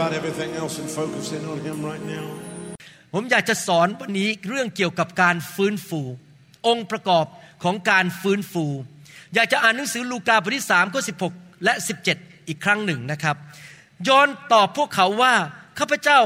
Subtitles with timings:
[0.00, 2.26] about everything else and focus in on Him right now.
[3.14, 6.00] ผมอยากจะสอนวันนี้เรื่องเกี่ยวกับการฟื้นฟู
[6.66, 7.26] องค์ประกอบ
[7.64, 8.66] ของการฟื้นฟู
[9.34, 11.74] อยากจะอ่านหนังสือลูกาบทที่3ข้อ16 และ
[12.12, 13.36] 17 อีกครั้งหนึ่งนะครับ
[14.08, 15.34] ยอนตอบพวกเขาว่า
[15.78, 16.20] ข้าพเจ้า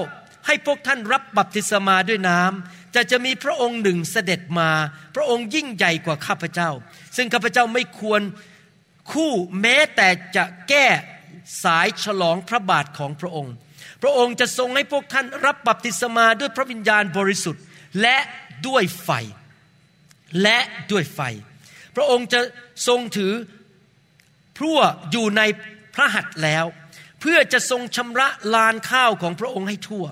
[0.47, 4.70] ให้พวกท่านรับบัพติศมาด้วยน้ำแต่จะมีพระองค์หนึ่งเสด็จมา
[5.14, 6.70] พระองค์ยิ่งใหญ่กว่าข้าพเจ้า
[7.17, 8.20] ซึ่งข้าพเจ้าไม่ควร
[9.12, 10.86] คู่แม้แต่จะแก้
[11.64, 13.55] สายฉลองพระบาทของพระองค์
[14.07, 17.63] พระองค์จะทรงให้พวกท่านรับบัพติศมาด้วยพระวิญญาณบริสุทธิ์
[18.03, 18.17] และ
[18.67, 19.11] ด้วยไฟ
[20.43, 20.59] และ
[20.91, 21.21] ด้วยไฟ
[21.97, 22.41] พระองค์จะ
[22.89, 23.33] ทรงถือ
[24.57, 25.43] พรั่วอยู่ใน
[25.95, 26.65] พระหัตถ์แล้ว
[27.21, 30.07] เพื่อจะทรงชำระลานข้าวของพระองค์ให้ทั่ว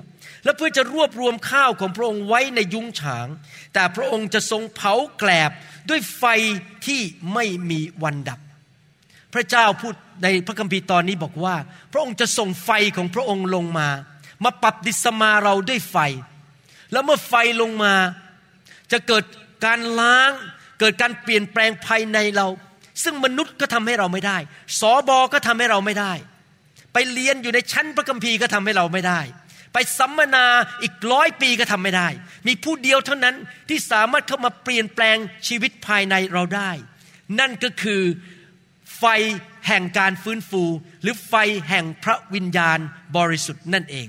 [0.44, 3.28] และเพื่อจะรวบรวมข้าวของพระองค์ไว้ในยุ้งฉาง
[3.74, 5.50] แต่พระองค์จะทรงเผาแกลบ
[5.88, 6.24] ด้วยไฟ
[6.86, 7.00] ที่
[7.34, 8.40] ไม่มีวันดับ
[9.34, 11.56] พระเจ้าพูด ในพระคัมภีร์ตอนนี้บอกว่า
[11.92, 13.88] พระองค์จะส่งไฟของพระองค์ลงมา
[14.44, 15.96] มาปรับดิสมาเราด้วยไฟ
[16.92, 17.94] แล้วเมื่อไฟลงมา
[18.92, 19.24] จะเกิด
[19.64, 20.30] การล้าง
[20.80, 22.46] เกิดการเปลี่ยนแปลงภายในเรา
[23.04, 24.38] ซึ่งมนุษย์ก็ทำให้เราไม่ได้
[24.80, 26.12] สอบอก็ทำให้เราไม่ได้
[26.92, 29.20] ไปเรียนอยู่ในชั้นพระคัมภีร์ก็ทำให้เราไม่ได้
[29.72, 30.46] ไปสัมมนา
[30.82, 32.08] อีกร้อยปีก็ทำไม่ได้
[32.46, 33.36] มีผู้เดียวเท่านั้น
[33.68, 35.16] ที่สามารถเข้ามาเปลี่ยนแปลง
[35.48, 36.70] ชีวิตภายในเราได้
[37.40, 38.02] นั่นก็คือ
[39.02, 39.06] ไฟ
[39.68, 40.64] แห่งการฟื้นฟู
[41.02, 41.34] หรือไฟ
[41.68, 42.78] แห่งพระวิญญาณ
[43.16, 44.08] บริสุทธิ์นั่นเอง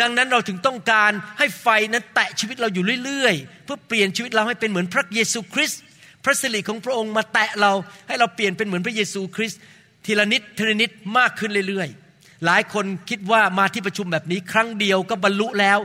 [0.00, 5.80] ดังนั้นเราถึงต้องการให้ไฟนั้นแตะชีวิตเราอยู่เรื่อยๆ เพื่อเปลี่ยนชีวิตเราให้เป็นเหมือนพระเยซูคริสต์
[6.24, 7.72] พระสิริของพระองค์มาแตะเรา
[8.08, 9.60] ให้เราเปลี่ยนเป็นเหมือนพระเยซูคริสต์
[10.06, 15.78] ทีละนิดทีละนิดมากขึ้นเรื่อยๆ หลายคนคิดว่ามาที่ประชุมแบบนี้ครั้งเดียวก็บรรลุแล้ว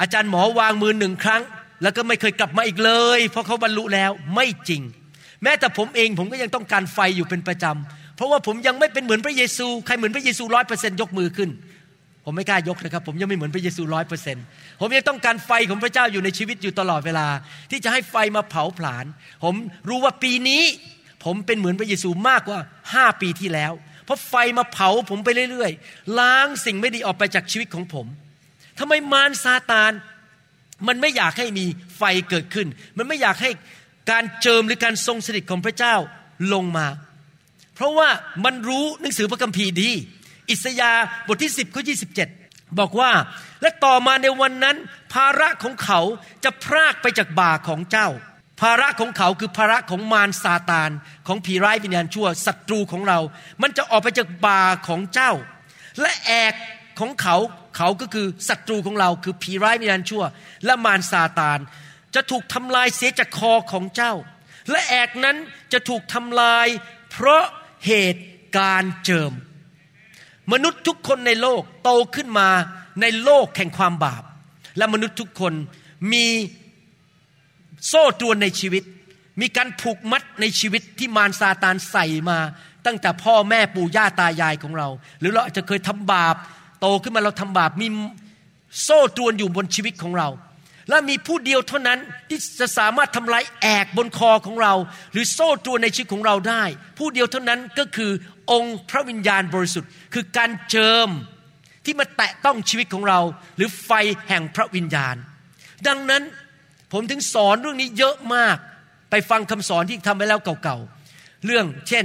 [0.00, 1.42] อาจารย์หมอวางมือหนึ่งครั้ง
[1.82, 4.82] แล้วก็ไม่เคยกลับมาอีกเลย เพราะเขาบรรลุแล้วไม่จริง
[5.42, 11.50] แม้แต่ผมเองผมก็ยังต้องการไฟอยู่เป็นประจำ เพราะว่าผมยังไม่เป็นเหมือนพระเยซู ใครเหมือนพระเยซูร้อยเปอร์เซ็นยกมือขึ้น
[12.24, 14.36] ผมไม่กล้ายกนะครับ ผมยังไม่เหมือนพระเยซูร้อยเปอร์เซ็น
[14.80, 17.26] ผมยังต้องการไฟของพระเจ้าอยู่ในชีวิตอยู่ตลอดเวลา
[17.70, 19.04] ที่จะให้ไฟมาเผาผลาญ
[19.44, 19.54] ผม
[19.88, 20.62] รู้ว่าปีนี้
[21.24, 22.58] ผมเป็นเหมือนพระเยซูมากกว่า
[22.94, 23.72] ห้าปีที่แล้ว
[24.04, 28.06] เพราะไฟมาเผาผมไปเรื่อยๆ ล้างสิ่งไม่ดีออกไปจากชีวิตของผม
[28.78, 29.92] ทำไมมารซาตาน
[30.88, 31.66] มันไม่อยากให้มี
[31.98, 32.66] ไฟเกิดขึ้น
[32.98, 33.50] มันไม่อยากให้
[34.10, 35.94] การเจิมหรือการทรงสถิตของพระเจ้า
[36.52, 36.86] ลงมา
[37.74, 38.08] เพราะว่า
[38.44, 39.90] มันรู้หนังสือพระคัมภีร์ดี
[40.50, 40.92] อิสยา
[41.26, 41.82] บทที่ 10ข้อ
[42.30, 43.10] 27 บอกว่า
[43.62, 44.76] และต่อมาในวันนั้น
[45.14, 46.00] ภาระของเขา
[46.44, 48.08] จะพรากไปจากบ่าของเจ้า
[48.60, 50.90] ภาระของเขาคือภาระของมารซาตาน
[51.26, 53.18] ของผีร้ายวิญญาณชั่วศัตรูของเรา
[53.62, 55.32] มันจะออกไปจากบ่าของเจ้า
[56.00, 56.54] และแอก
[57.00, 57.36] ของเขา
[57.76, 60.24] เขาก็คือศัตรูของเราคือผีร้ายวิญญาณชั่ว
[60.64, 61.58] และมารซาตาน
[62.14, 64.12] จะถูกทำลายเสียจากคอของเจ้า
[64.70, 65.36] และแอกนั้น
[65.72, 66.66] จะถูกทำลาย
[67.10, 67.44] เพราะ
[67.86, 68.24] เหตุ
[68.56, 69.32] การเจิม
[70.52, 72.48] มนุษย์ทุกคนในโลกโตขึ้นมา
[73.00, 74.22] ในโลกแห่งความบาป
[74.78, 75.52] และมนุษย์ทุกคน
[76.12, 76.26] มี
[77.88, 78.82] โซ่ตรวนในชีวิต
[79.40, 82.38] มีการผูกมัดในชีวิตที่มารซาตานใส่มา
[82.86, 84.88] ตั้งแต่พ่อแม่ปู่ย่าตายายของเรา
[85.20, 86.36] หรือเราอาจจะเคยทำบาป
[86.80, 87.88] โตขึ้นมาเราทำบาปมี
[88.82, 90.28] โซ่ตรวนอยู่บนชีวิตของเรา
[90.92, 91.98] และมีผู้เดียวเท่านั้น
[92.28, 94.74] ที่จะสามารถทำลายแอกบนคอของเรา
[95.12, 96.64] หรือโซ่ตรวนในชีวิตของเราได้
[96.98, 98.12] ผู้เดียวเท่านั้นก็คือ
[98.52, 101.08] องค์พระวิญญาณบริสุทธิ์ คือการเจิม
[101.84, 103.20] ที่มาแตะต้องชีวิตของเรา
[103.56, 103.90] หรือไฟ
[104.28, 105.16] แห่งพระวิญญาณ
[105.86, 106.22] ดังนั้น
[106.92, 108.56] ผมถึงสอนเรื่องนี้เยอะมาก
[109.10, 112.04] ไปฟังคำสอนที่ทำไปแล้วเก่าๆ เรื่องเช่น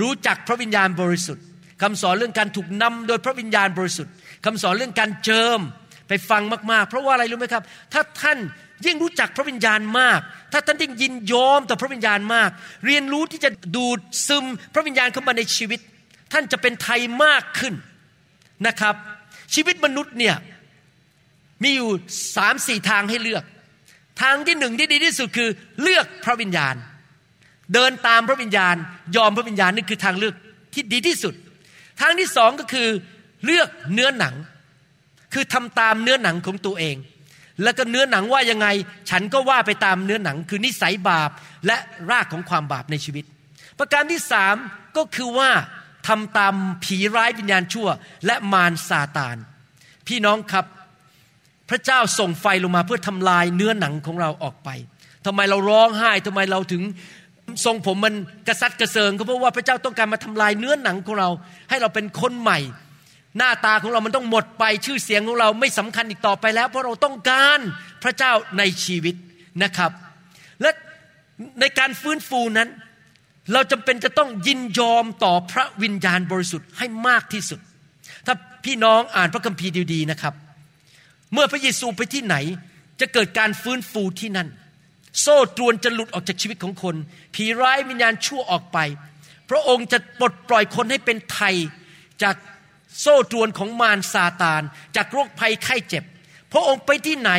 [0.00, 1.44] รู้จักพระวิญญาณบริสุทธิ์
[1.82, 4.12] คำสอนเรื่องการถูกนำโดยพระวิญญาณบริสุทธิ์
[4.44, 5.60] คำสอนเรื่องการเจิม
[6.08, 6.42] ไปฟัง
[6.72, 8.38] มากๆ เพราะว่าอะไรรู้ไหมครับ ถ้าท่าน
[8.86, 10.20] ยิ่งรู้จักพระวิญญาณมาก
[10.52, 12.50] ถ้าท่านยิ่งยินยอมต่อพระวิญญาณมาก
[12.86, 15.80] เรียนรู้ที่จะดูดซึมพระวิญญาณเข้ามาในชีวิต
[16.32, 17.74] ท่านจะเป็นไทยมากขึ้น
[18.66, 18.94] นะครับ
[19.54, 20.36] ชีวิตมนุษย์เนี่ย
[21.62, 21.90] มีอยู่
[22.36, 23.44] สามสี่ทางให้เลือก
[24.22, 25.50] ทางที่หนึ่งที่ดีที่สุดคือ
[25.82, 26.74] เลือกพระวิญญาณ
[27.74, 28.76] เดินตามพระวิญญาณ
[29.16, 30.34] ยอมพระวิญญาณนี่คือทางเลือก
[30.74, 31.34] ที่ดีที่สุด
[32.00, 32.88] ทางที่สองก็คือ
[33.44, 34.34] เลือกเนื้อหนัง
[35.34, 36.96] คือทำตามเนื้อหนังของตัวเอง
[37.62, 38.66] แล้วก็เนื้อหนังว่ายังไง
[39.10, 41.30] ฉันก็ว่าไปตามเนื้อหนัง คือนิสัยบาป
[41.66, 41.76] และ
[42.10, 43.24] รากของความบาปในชีวิต
[43.78, 44.56] ประการที่สาม
[44.96, 45.50] ก็คือว่า
[46.08, 46.54] ทำตาม
[46.84, 47.88] ผีร้ายวิญญาณชั่ว
[48.26, 49.36] และมารซาตาน
[50.08, 50.66] พี่น้องครับ
[51.70, 54.68] พระเจ้าส่งไฟลงมาเพื่อทำลายเนื้อหนังของเราออกไป
[55.26, 56.82] ทำไมเราร้องไห้ทำไมเราถึง
[57.64, 58.14] ทรงผมมัน
[58.46, 61.28] กระซัดกระเซิงก็เพราะว่าพระเจ้าต้องการมาทำลายเนื้อหนังของเรา
[61.68, 62.58] ให้เราเป็นคนใหม่
[63.38, 67.60] หน้าตาของเรามันต้องหมดไปชื่อเสียงของเราไม่สำคัญอีกต่อไปแล้ว เพราะเราต้องการ
[68.02, 69.14] พระเจ้าในชีวิต
[69.62, 69.90] นะครับ
[70.62, 70.70] และ
[71.60, 72.68] ในการฟื้นฟูนั้น
[73.52, 77.60] เราจำเป็นจะต้องยินยอมต่อพระวิญญาณบริสุทธิ์ให้มากที่สุด
[78.26, 78.34] ถ้า
[78.64, 80.34] พี่น้องอ่านพระคัมภีร์ดีๆนะครับ
[81.32, 82.36] เมื่อพระเยซูไปที่ไหน
[83.00, 84.48] จะเกิดการฟื้นฟูที่นั่น
[85.20, 86.94] โซ่ตรวนจะหลุดออกจากชีวิตของคน
[87.34, 88.78] ผีร้ายวิญญาณชั่วออกไป
[89.50, 91.54] พระองค์จะปลดปล่อยคนให้เป็นไทย
[92.22, 92.36] จาก
[93.00, 94.62] โซ่ตรวนของมารซาตาน
[94.96, 96.04] จากโรคภัยไข้เจ็บ
[96.52, 97.32] พระองค์ไปที่ไหน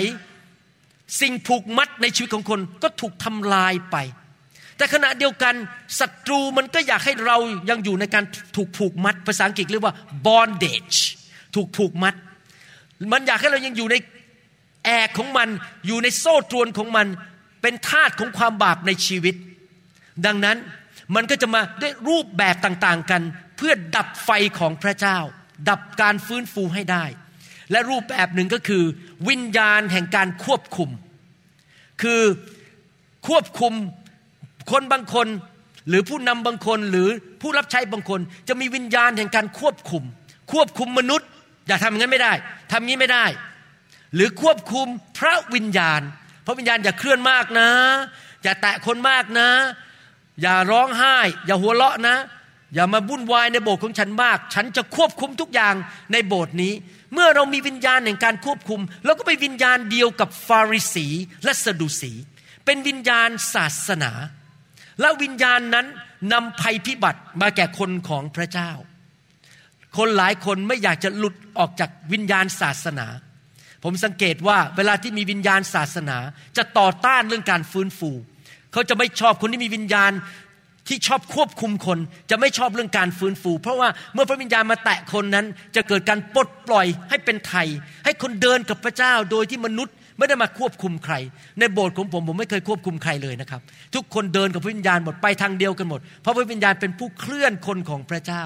[1.22, 3.98] สิ่งผูกมัดในชีวิตของคนก็ถูกทำลายไป
[4.78, 5.54] แต่ขณะเดียวกัน
[6.00, 7.38] ศัตรูมันก็อยากให้เรา
[7.70, 8.24] ยังอยู่ในการ
[8.56, 10.98] ถูกผูกมัด ภาษาอังกฤษเรียกว่า bondage
[11.56, 12.16] ถูกผูกมัด
[13.12, 13.96] มันอยากให้เรายังอยู่ใน
[14.86, 15.50] แอกของมัน
[15.88, 17.08] อยู่ในโซ่ตรวนของมัน
[17.62, 19.36] เป็นทาสของความบาปในชีวิต
[20.26, 20.58] ดังนั้น
[21.16, 23.22] มันก็จะมาด้วยรูปแบบต่างๆกัน
[23.58, 24.30] เพื่อดับไฟ
[24.60, 25.18] ของพระเจ้า
[25.70, 27.06] ดับการฟื้นฟูให้ได้
[27.72, 28.84] และรูปแบบหนึ่งก็คือ
[29.30, 30.90] วิญญาณแห่งการควบคุม
[32.02, 32.22] คือ
[33.28, 33.74] ควบคุม
[34.72, 35.28] คนบางคน
[35.90, 37.10] หรือผู้นำบางคนหรือ
[37.42, 40.04] ผู้รับใช้บางคน จะมีวิญญาณแห่งการควบคุม
[40.52, 41.30] ควบคุมมนุษย์
[41.68, 42.34] อย่าทำอย่างนั้นไม่ได้
[42.72, 43.26] ทำงี้ไม่ได้
[44.16, 44.88] หรือควบคุม
[45.18, 46.02] พระวิญญาณ
[46.46, 47.70] พระวิญญาณอย่าเคลื่อนมากนะ
[48.44, 49.50] อย่าแตะคนมากนะ
[50.42, 52.16] อย่าร้องไห้ อย่าหัวเราะนะ
[52.76, 55.76] อย่ามาวุ่นวายในโบสถ์ของฉันมาก ฉันจะควบคุมทุกอย่าง
[56.12, 56.74] ในโบสถ์นี้
[57.14, 61.08] เมื่อเรามีวิญญาณแห่งการควบคุมเราก็ไปวิญญาณเดียวกับฟาริสี
[61.44, 62.12] และสดุสี
[62.66, 64.12] เป็นวิญญาณศาสนา
[65.02, 65.86] และวิญญาณนั้น
[66.34, 68.72] นำภัยพิบัติมาแก่คนของพระเจ้า
[69.98, 73.08] คนหลายคนไม่อยากจะหลุดออกจากวิญญาณศาสนา
[73.84, 76.18] ผมสังเกตว่าเวลาที่มีวิญญาณศาสนา
[76.58, 78.12] จะต่อต้านเรื่องการฟื้นฟู
[78.72, 80.12] เขาจะไม่ชอบคนที่มีวิญญาณ
[80.88, 82.00] ที่ชอบควบคุมคน
[82.30, 85.46] จะไม่ชอบเรื่องการฟื้นฟู เพราะว่าเมื่อพระวิญญาณมาแตะคนนั้น
[85.76, 87.68] จะเกิดการปลดปล่อยให้เป็นไทย
[88.06, 91.16] ให้คนเดินกับพระเจ้าโดยที่มนุษย์ไม่ได้มาควบคุมใคร
[91.60, 93.62] ในโบสถ์ของผมผมไม่เคยควบคุมใครเลยนะครับ
[93.96, 98.44] ทุกคนเดินกับพระวิญญาณหมดไปทางเดียวกันหมด เพราะพระวิญญาณเป็นผู้เคลื่อนคนของพระเจ้า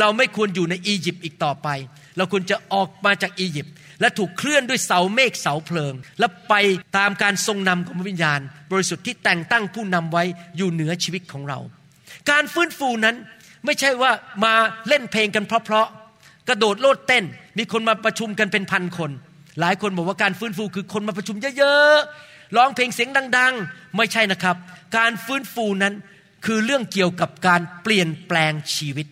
[0.00, 1.68] เราไม่ควรอยู่ในอียิปต์อีกต่อไป
[2.16, 6.54] เราควรจะออกมาจากอียิปต์ และถูกเคลื่อนด้วยเสาเมฆเสาเพลิง และไป
[6.96, 8.40] ตามการทรงนำของพระวิญญาณ
[8.72, 10.24] บริสุทธิ์ที่แต่งตั้งผู้นำไว้
[10.56, 11.58] อยู่เหนือชีวิตของเรา
[12.30, 13.16] การฟื้นฟูนั้น
[13.64, 14.12] ไม่ใช่ว่า
[14.44, 14.54] มา
[14.88, 17.24] เล่นเพลงกันเพราะๆกระโดดโลดเต้น
[17.58, 19.10] มีคนมาประชุมกันเป็นพันคน
[19.60, 24.56] หลายคนบอกว่าการฟื้นฟูคือคนมาประชุมเยอะๆร้องเพลงเสียงดัง ๆ ไม่ใช่นะครับ
[24.96, 25.94] การฟื้นฟูนั้น
[26.44, 29.06] คือเรื่องเกี่ยวกับการเปลี่ยนแปลงชีวิต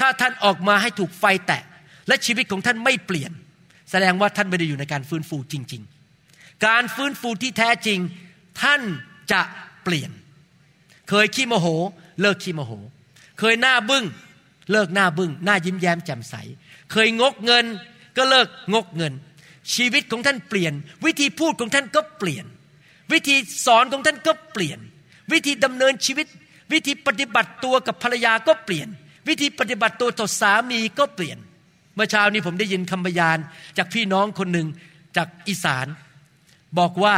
[0.00, 1.62] ถ้าท่านออกมาให้ถูกไฟแตะ
[2.08, 3.32] และชีวิตของท่านไม่เปลี่ยน
[3.90, 5.82] แสดงว่าท่านไม่ได้อยู่ในการฟื้นฟูจริง
[6.22, 7.98] ๆ การฟื้นฟูที่แท้จริง
[8.62, 8.80] ท่าน
[9.32, 9.40] จะ
[9.84, 10.10] เปลี่ยน
[11.08, 11.66] เคยขี้โมโห
[12.20, 12.72] เลิกขี้โมโห
[13.38, 14.04] เคยหน้าบึง้ง
[14.72, 16.34] เลิกหน้าบึง้ง หน้ายิ้มแย้มแจ่มใส
[16.92, 17.64] เคยงกเงิน
[18.16, 19.12] ก็เลิกงกเงิน
[19.74, 20.72] ชีวิตของท่านเปลี่ยน
[21.04, 22.44] วิธีพูดของท่านก็เปลี่ยน
[23.12, 24.78] วิธีสอนของท่านก็เปลี่ยน
[25.32, 26.26] วิธีดำเนินชีวิต
[26.72, 28.88] วิธีปฏิบัติตัวกับภรรยาก็เปลี่ยน
[29.28, 31.38] วิธีปฏิบัติตัวต่อสามีก็เปลี่ยน
[31.96, 33.38] เมื่อเช้านี้ผมได้ยินคำพยาน
[33.78, 34.66] จากพี่น้องคนหนึ่ง
[35.16, 35.86] จากอีสาน
[36.78, 37.14] บอกว่า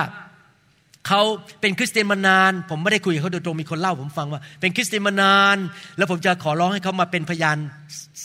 [1.08, 1.22] เขา
[1.60, 5.56] เป็นคริสเตียนมานาน ผมไม่ได้คุยกับเขาโดยตรงมีคนเล่าผมฟังว่า เป็นคริสเตียนมานาน
[5.96, 7.56] แล้วผมจะขอร้องให้เขามาเป็นพยาน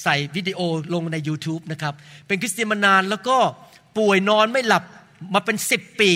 [0.03, 0.59] ใส่วิดีโอ
[0.93, 1.93] ลงใน YouTube นะครับ
[2.27, 3.37] เป็นคริสเตียนมานานแล้วก็
[3.97, 4.83] ป่วยนอนไม่หลับ
[5.33, 6.11] มาเป็นสิบปี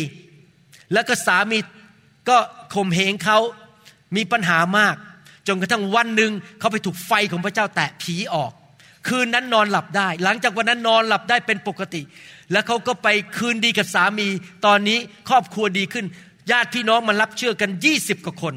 [0.93, 1.59] แล้วก็สามี
[2.29, 2.37] ก็
[2.75, 3.39] ข่มเหงเขา
[4.15, 4.95] มีปัญหามาก
[5.47, 8.51] จนกระทั่งวันหนึ่งเขาไปถูกไฟของพระเจ้าแตะผีออก
[9.07, 12.01] คืนนั้นนอนหลับได้ หลังจากวันนั้นนอนหลับได้เป็นปกติ
[12.51, 14.27] แล้วเขาก็ไปคืนดีกับสามี
[14.65, 14.97] ตอนนี้
[15.29, 16.05] ครอบครัวดีขึ้น
[16.51, 18.53] ญาติพี่น้องมารับเชื่อกันยี่สิบกว่าคน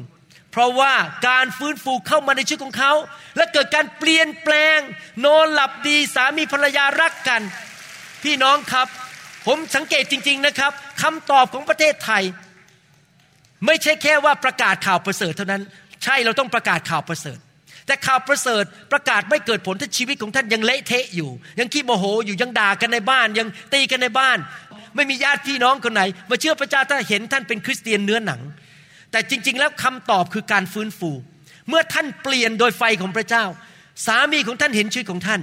[0.51, 0.93] เพราะว่า
[1.27, 2.93] การฟื้นฟูเข้ามาในชีวิตของเขา
[3.35, 4.79] และเกิดการเปลี่ยนแปลง
[5.25, 7.41] นอนหลับดีสามีภรรยารักกัน
[8.23, 8.87] พี่น้องครับ
[9.47, 10.71] ผมสังเกตจริง ๆนะครับ
[11.01, 12.23] คำตอบของประเทศไทย
[13.65, 15.63] ไม่ใช่แค่ว่าประกาศข่าวประเสริฐเท่านั้น
[16.03, 17.39] ใช่เราต้องประกาศข่าวประเสริฐ
[17.85, 24.37] แต่ข่าวประเสริฐประกาศไม่เกิดผลถ้าชีวิตของท่านยังเละเทะอยู่ ยังขี้โมโหอยู่ยังด่ากันในบ้าน ยังตีกันในบ้าน
[24.95, 28.41] ไม่มีญาติพี่น้องคนไหน มาเชื่อพระเจ้าถ้าเห็นท่านเป็นคริสเตียนเนื้อหนัง
[29.11, 31.11] แต่จริง ๆ แล้วคำตอบคือการฟื้นฟู
[31.69, 33.43] เมื่อท่านเปลี่ยนโดยไฟของพระเจ้า
[34.05, 35.41] สามีของท่านเห็นชีวิตของท่าน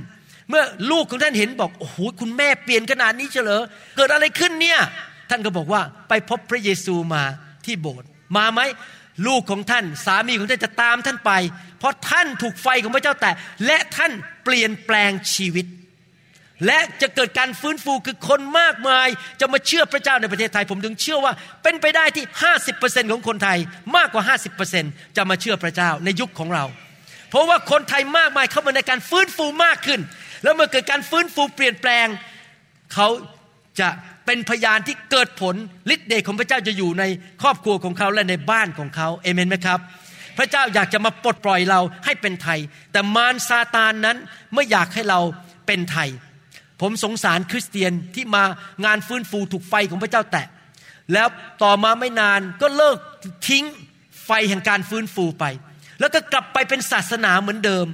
[0.50, 3.62] เมื่อลูกของท่านเห็นบอกโอ้โหคุณแม่เปลี่ยนขนาดนี้เฉลอ
[3.96, 4.80] เกิดอะไรขึ้นเนี่ย
[5.30, 7.22] ท่านก็บอกว่าไปพบพระเยซูมา
[7.64, 8.60] ที่โบสถ์มาไหม
[9.26, 11.32] ลูกของท่านสามีของท่านจะตามท่านไป
[11.78, 13.34] เพราะท่านถูกไฟของพระเจ้าแตะ
[13.66, 14.12] และท่าน
[14.44, 15.66] เปลี่ยนแปลงชีวิต
[16.66, 19.08] และจะเกิดการฟื้นฟูคือคนมากมาย
[19.40, 21.32] จะมาเชื่อพระเจ้าในประเทศไทย ผมถึงเชื่อว่า
[21.62, 22.24] เป็นไปได้ที่
[22.68, 23.58] 50%ของคนไทย
[23.96, 24.36] มากกว่า
[24.74, 26.64] 50%จะมาเชื่อพระเจ้าในยุคของเรา
[27.30, 30.00] เพราะว่าคนไทยมากมายเข้ามาในการฟื้นฟูมากขึ้น
[30.42, 32.06] แล้วเมื่อเกิดการฟื้นฟูเปลี่ยนแปลง
[32.94, 33.08] เขา
[33.80, 33.88] จะ
[34.28, 35.54] เป็นพยานที่เกิดผล
[35.94, 37.04] ฤทธิ์เดชของพระเจ้าจะอยู่ใน
[37.42, 39.80] ครอบครัวของเขาและในบ้านของเขาเอเมนไหมครับ
[40.38, 42.58] พระเจ้าอยากจะมาปลดปล่อยเราให้เป็นไทย
[42.92, 44.16] แต่มารซาตานนั้น
[44.54, 45.20] ไม่อยากให้เรา
[45.66, 46.08] เป็นไทย
[46.80, 48.44] ผมสงสารคริสเตียนที่มา
[48.84, 50.46] งานฟื้นฟูถูกไฟของพระเจ้าแตะ
[51.12, 51.28] แล้ว
[51.62, 52.98] ต่อมาไม่นานก็เลิก
[53.48, 53.64] ทิ้ง
[54.26, 55.44] ไฟแห่งการฟื้นฟูไป
[56.00, 57.86] แล้วก็กลับไปเป็นศาสนาเหมือนเดิม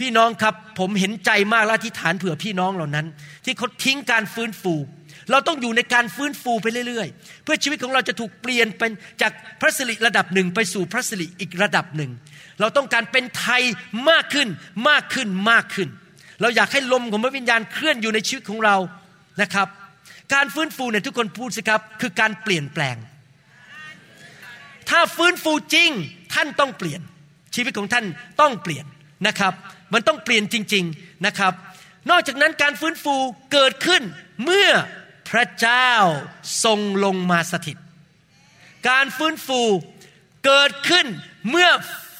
[0.00, 3.06] พี่น้องครับผมเห็นใจมากและที่ฐานเผื่อพี่น้องเหล่านั้น
[3.44, 4.74] ที่เขาทิ้งการฟื้นฟู
[5.30, 8.92] เราต้องอยู่ในการฟื้นฟูไปเรื่อยๆ เพื่อชีวิตของเราจะถูกเปลี่ยนเป็น
[9.22, 12.10] จากพระสิริระดับหนึ่งไปสู่พระสิริอีกระดับหนึ่ง
[12.60, 13.62] เราต้องการเป็นไทย
[14.10, 14.48] มากขึ้น
[14.88, 15.88] มากขึ้นมากขึ้น
[16.40, 18.76] เราอยากให้ลมของพระวิญญาณเคลื่อนอยู่ในชีวิตของเรา
[19.42, 19.68] นะครับ
[20.34, 22.96] การฟื้นฟูเนี่ยทุกคนพูดสิครับ คือการเปลี่ยนแปลง
[24.90, 25.90] ถ้าฟื้นฟูจริง
[26.34, 27.00] ท่านต้องเปลี่ยน
[27.54, 28.04] ชีวิตของท่าน
[28.40, 28.84] ต้องเปลี่ยน
[29.26, 29.52] นะครับ
[29.92, 31.52] มันต้องเปลี่ยนจริง ๆนะครับ
[32.10, 33.14] นอกจากนั้นการฟื้นฟู
[33.52, 34.02] เกิดขึ้น
[34.44, 34.68] เมื่อ
[35.34, 35.90] พระเจ้า
[36.64, 37.76] ทรงลงมาสถิต
[38.88, 39.62] การฟื้นฟู
[40.44, 41.06] เกิดขึ้น
[41.50, 41.68] เมื่อ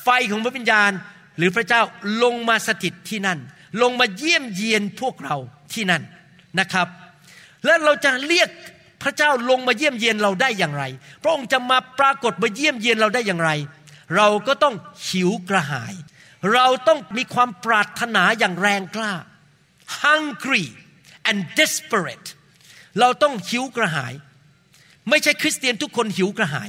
[0.03, 0.93] ไฟของพระวิญญาณ
[1.37, 1.83] หรือพระเจ้า
[2.23, 3.39] ลงมาสถิตที่นั่น
[3.83, 5.37] ลงมาเยี่ยมเยียนพวกเรา
[5.73, 6.03] ที่นั่น
[6.61, 6.89] นะครับ
[7.65, 8.49] แล้วเราจะเรียก
[9.03, 10.85] พระเจ้าลงมาเยี่ยมเยียนเราได้อย่างไร
[11.23, 13.51] พระองค์จะมาปรากฏมาเยี่ยมเยียนเราได้อย่างไร
[14.17, 14.75] เราก็ต้อง
[15.09, 15.95] หิวกระหาย
[16.55, 19.15] เราต้องมีความปรารถนาอย่างแรงกล้า
[20.03, 20.67] hungry
[21.29, 22.29] and desperate
[23.01, 24.15] เราต้องหิวกระหาย
[25.11, 26.69] ไม่ใช่คริสเตียนทุกคนหิวกระหาย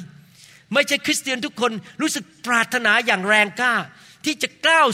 [0.73, 3.75] ไม่ใช่คริสเตียนทุกคนรู้สึกปรารถนาอย่างแรงกล้า
[4.25, 4.87] ที่จะก้าว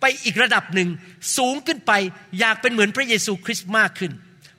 [0.00, 0.88] ไปอีกระดับหนึ่ง
[1.36, 1.92] สูงขึ้นไป
[2.40, 4.12] อยากเป็นเหมือนพระเยซูคริสต์มากขึ้น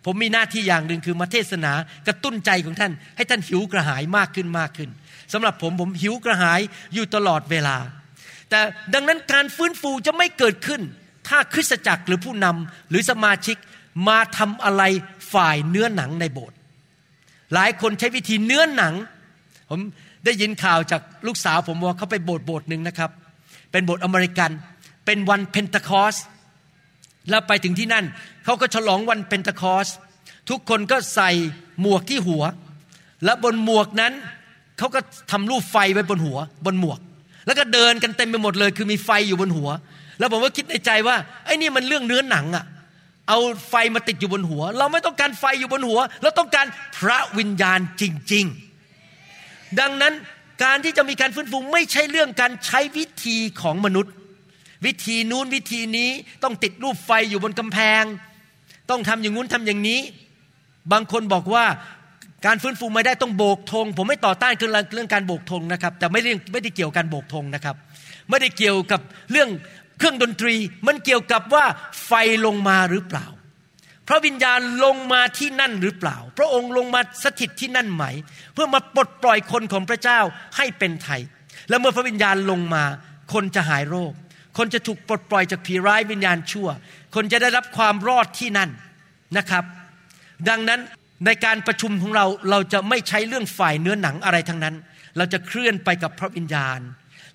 [0.05, 1.74] ผมมีหน้าที่อย่างหนึ่งคือมาเทศนา
[2.07, 4.89] กระตุ้นใจของท่าน ให้ท่านหิวกระหายมากขึ้นมากขึ้น
[5.33, 6.60] สำหรับผมผมหิวกระหาย
[6.93, 7.77] อยู่ตลอดเวลา
[8.50, 8.60] แต่
[8.93, 10.81] ดังนั้นการฟื้นฟูจะไม่เกิดขึ้น
[11.27, 13.57] ถ้าคริสตจักรหรือผู้นำหรือสมาชิก
[14.07, 14.83] มาทำอะไร
[15.33, 16.57] ฝ่ายเนื้อหนังในโบสถ์
[17.53, 18.93] หลายคนใช้วิธีเนื้อหนัง
[19.69, 19.79] ผม
[20.25, 23.12] ได้ยินข่าวจากลูกสาวผมว่าเขาไปโบสถ์โบสถ์หนึ่งนะครับ
[23.71, 24.51] เป็นโบสถ์อเมริกัน
[25.05, 26.15] เป็นวันเพนเทคอสต์
[27.29, 28.05] แล้วไปถึงที่นั่น
[28.45, 29.88] เขาก็ฉลองวันเพนทคอส
[30.50, 31.31] ทุกคนก็ใส่
[31.81, 32.43] หมวกที่หัว
[33.25, 34.13] และบนหมวกนั้น
[34.77, 35.00] เขาก็
[35.31, 37.00] ทำรูปไฟไว้บนหัว บนหมวก
[37.45, 39.69] แล้วก็เดินกันเต็มไปหมดเลย คือมีไฟอยู่บนหัว
[40.19, 42.65] แล้วผมก็คิดในใจว่าไอ้นี่มันเรื่องเนื้อหนังอะ
[43.29, 43.39] เอา
[43.69, 48.03] ไฟมาติดอยู่บนหัว เราไม่ต้องการไฟอยู่บนหัว เราต้องการพระวิญญาณจ
[48.33, 48.45] ริง
[49.11, 50.13] ๆ ดังนั้น
[50.63, 54.13] การที่จะมีการฟื้นฟูไม่ใช่เรื่องการใช้วิธีของมนุษย์
[54.85, 56.09] วิธีนู้นวิธีนี้
[56.43, 58.03] ต้องติดรูปไฟอยู่บนกำแพง
[58.89, 59.99] ต้องทำอย่างนู้นทำอย่างนี้
[60.91, 61.65] บางคนบอกว่า
[62.45, 64.53] การฟื้นฟูไม่ได้ต้องโบกธงผมไม่ต่อต้าน
[64.93, 67.75] เรื่องการโบกธงนะครับ แต่ไม่เรื่องไม่ได้เกี่ยวกับการโบกธงนะครับ
[68.29, 69.01] ไม่ได้เกี่ยวกับ
[69.31, 69.49] เรื่อง
[69.97, 70.55] เครื่องดนตรี
[70.88, 71.65] มันเกี่ยวกับว่า
[72.05, 72.12] ไฟ
[72.45, 73.25] ลงมาหรือเปล่า
[74.07, 78.03] พระวิญญาณลงมาที่นั่นหรือเปล่า พระองค์ลงมาสถิตที่นั่นไหม
[78.53, 80.19] เพื่อมาปลดปล่อยคนของพระเจ้า
[80.57, 81.21] ให้เป็นไทย
[81.69, 82.83] แล้วเมื่อพระวิญญาณลงมา
[83.33, 84.13] คนจะหายโรค
[84.57, 86.69] คนจะถูกปลดปล่อยจากผีร้ายวิญญาณชั่ว
[87.15, 88.69] คนจะได้รับความรอดที่นั่น
[89.38, 89.63] นะครับ
[90.50, 90.79] ดังนั้น
[91.25, 94.75] ในการประชุมของเราเราจะไม่ใช้เรื่องฝ่ายเนื้อหนังอะไรทั้งนั้น
[95.17, 96.79] เราจะเคลื่อนไปกับพระวิญญาณ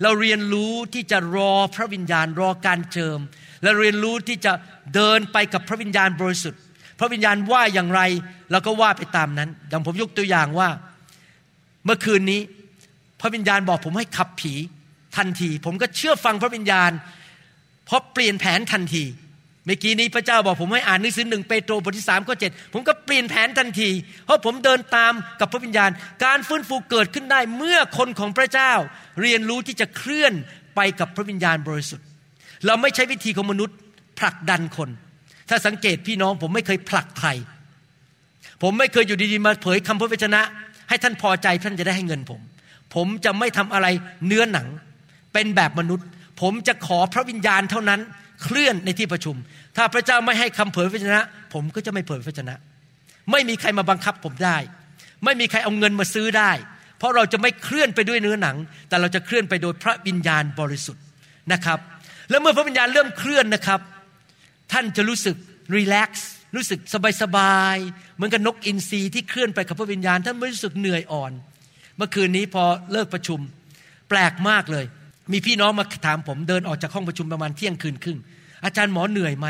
[0.02, 3.18] เราเรียนรู้ที่จะรอพระวิญญาณรอการเจิม
[3.62, 4.52] และเรียนรู้ที่จะ
[4.94, 6.60] เดินไปกับพระวิญญาณบริสุทธิ์
[6.98, 8.00] พระวิญญาณว่าอย่างไร
[8.50, 10.68] เราก็ว่าไปตามนั้น อย่างผมยกตัวอย่างว่า
[11.84, 12.40] เมื่อคืนนี้
[13.20, 14.54] พระวิญญาณบอกผมให้ขับผี
[15.16, 16.90] ทันที ผมก็เชื่อฟังพระวิญญาณ
[17.86, 19.04] เพราะเปลี่ยนแผนทันที
[19.68, 23.90] เมื่อกี้นี้พระเจ้าบอกผมให้อ่านหนังสือหนึ่งเปโตรบทที่สามข้อเจ็ดผมก็เปลี่ยนแผนทันที
[24.24, 25.90] เพราะผมเดินตามกับพระวิญญาณ
[26.24, 28.72] การฟื้นฟูเกิดขึ้นได้เมื่อคนของพระเจ้า
[29.20, 30.32] เรียนรู้ที่จะเคลื่อน
[30.76, 32.06] ไปกับพระวิญญาณบริสุทธิ์
[32.66, 33.76] เราไม่ใช้วิธีของมนุษย์
[34.18, 34.88] ผลักดันคน
[35.48, 37.28] ถ้าสังเกตพี่น้องผมไม่เคยผลักใคร
[38.62, 40.40] ผมไม่เคยอยู่ดีๆมาเผยคำพระวจนะ
[40.88, 42.40] ให้ท่านพอใจท่านจะได้ให้เงินผม
[42.94, 43.86] ผมจะไม่ทำอะไร
[44.26, 44.66] เนื้อหนัง
[45.32, 46.06] เป็นแบบมนุษย์
[46.40, 48.00] ผมจะขอพระวิญญาณเท่านั้น
[48.42, 49.36] เคลื่อนในที่ประชุม
[49.76, 51.22] ถ้าพระเจ้าไม่ให้คำเผยพระวจนะ
[51.54, 52.54] ผมก็จะไม่เผยพระวจนะ
[53.32, 54.56] ไม่มีใครมาบังคับผมได้
[55.24, 56.52] ไม่มีใครเอาเงินมาซื้อได้
[56.98, 58.56] เพราะเราจะไม่เคลื่อนไปด้วยเนื้อหนัง
[58.88, 61.04] แต่เราจะเคลื่อนไปโดยพระวิญญาณบริสุทธิ์
[61.52, 61.78] นะครับ
[62.30, 63.80] แล้วเมื่อพระวิญญาณเริ่มเคลื่อนนะครับ
[64.72, 65.36] ท่านจะรู้สึก
[65.76, 66.80] รีแลกซ์รู้สึก
[67.22, 71.32] สบายๆเหมือนกับนกอินทรีที่เคลื่อนไปกับพระวิญญาณ ท่านไม่รู้สึกเหนื่อยอ่อน
[71.96, 73.40] เมื่อคืนนี้พอเลิกประชุม
[74.08, 74.84] แปลกมากเลย
[75.32, 78.18] มีพี่น้องมาถามผมเดินออกจากห้องประชุมประมาณเที่ยงคืนครึ่ง
[78.64, 79.46] อาจารย์หมอเหนื่อยไหม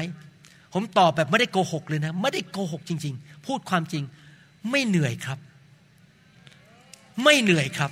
[0.74, 4.04] ผมตอบแบบไม่ได้โกหกเลยนะ ไม่ได้โกหกจริง ๆ พูดความจริง
[4.70, 5.38] ไม่เหนื่อยครับ
[7.24, 7.90] ไม่เหนื่อยครับ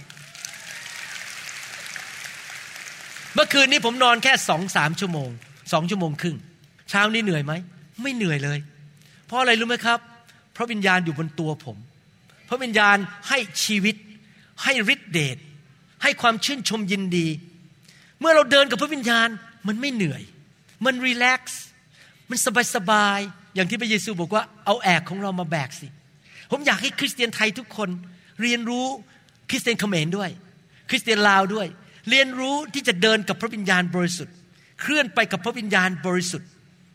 [3.34, 5.28] เมื่อคืนนี้ผมนอนแค่สองสามชั่วโมง
[5.72, 6.36] สองชั่วโมงครึ่ง
[6.90, 7.52] เช้านี้เหนื่อยไหม
[8.02, 8.58] ไม่เหนื่อยเลย
[9.26, 9.98] เพราะอะไรรู้ไหมครับ
[10.52, 11.76] เพราะวิญญาณอยู่บนตัวผม
[12.48, 12.96] พระวิญญาณ
[13.28, 13.96] ให้ชีวิต
[14.62, 15.36] ให้ฤทธิเดช
[16.02, 17.26] ให้ความชื่นชมยินดี
[18.20, 19.28] เมื่อเราเดินกับพระวิญญาณ
[19.68, 20.22] มันไม่เหนื่อย
[20.84, 21.62] มันรีแลกซ์
[22.30, 23.18] มันสบายสบาย
[23.54, 25.88] อย่างที่พระเยซูบอกว่าเอาแอกของเรามาแบกสิ
[26.50, 27.88] ผมอยากให้คริสเตียนไทยทุกคน
[28.42, 28.86] เรียนรู้
[29.50, 30.30] คริสเตียนเขมรด้วย
[30.90, 31.66] คริสเตียนลาวด้วย
[32.10, 34.34] เรียนรู้ที่จะเดินกับพระวิญญาณบริสุทธิ์
[34.80, 36.48] เคลื่อนไปกับพระวิญญาณบริสุทธิ์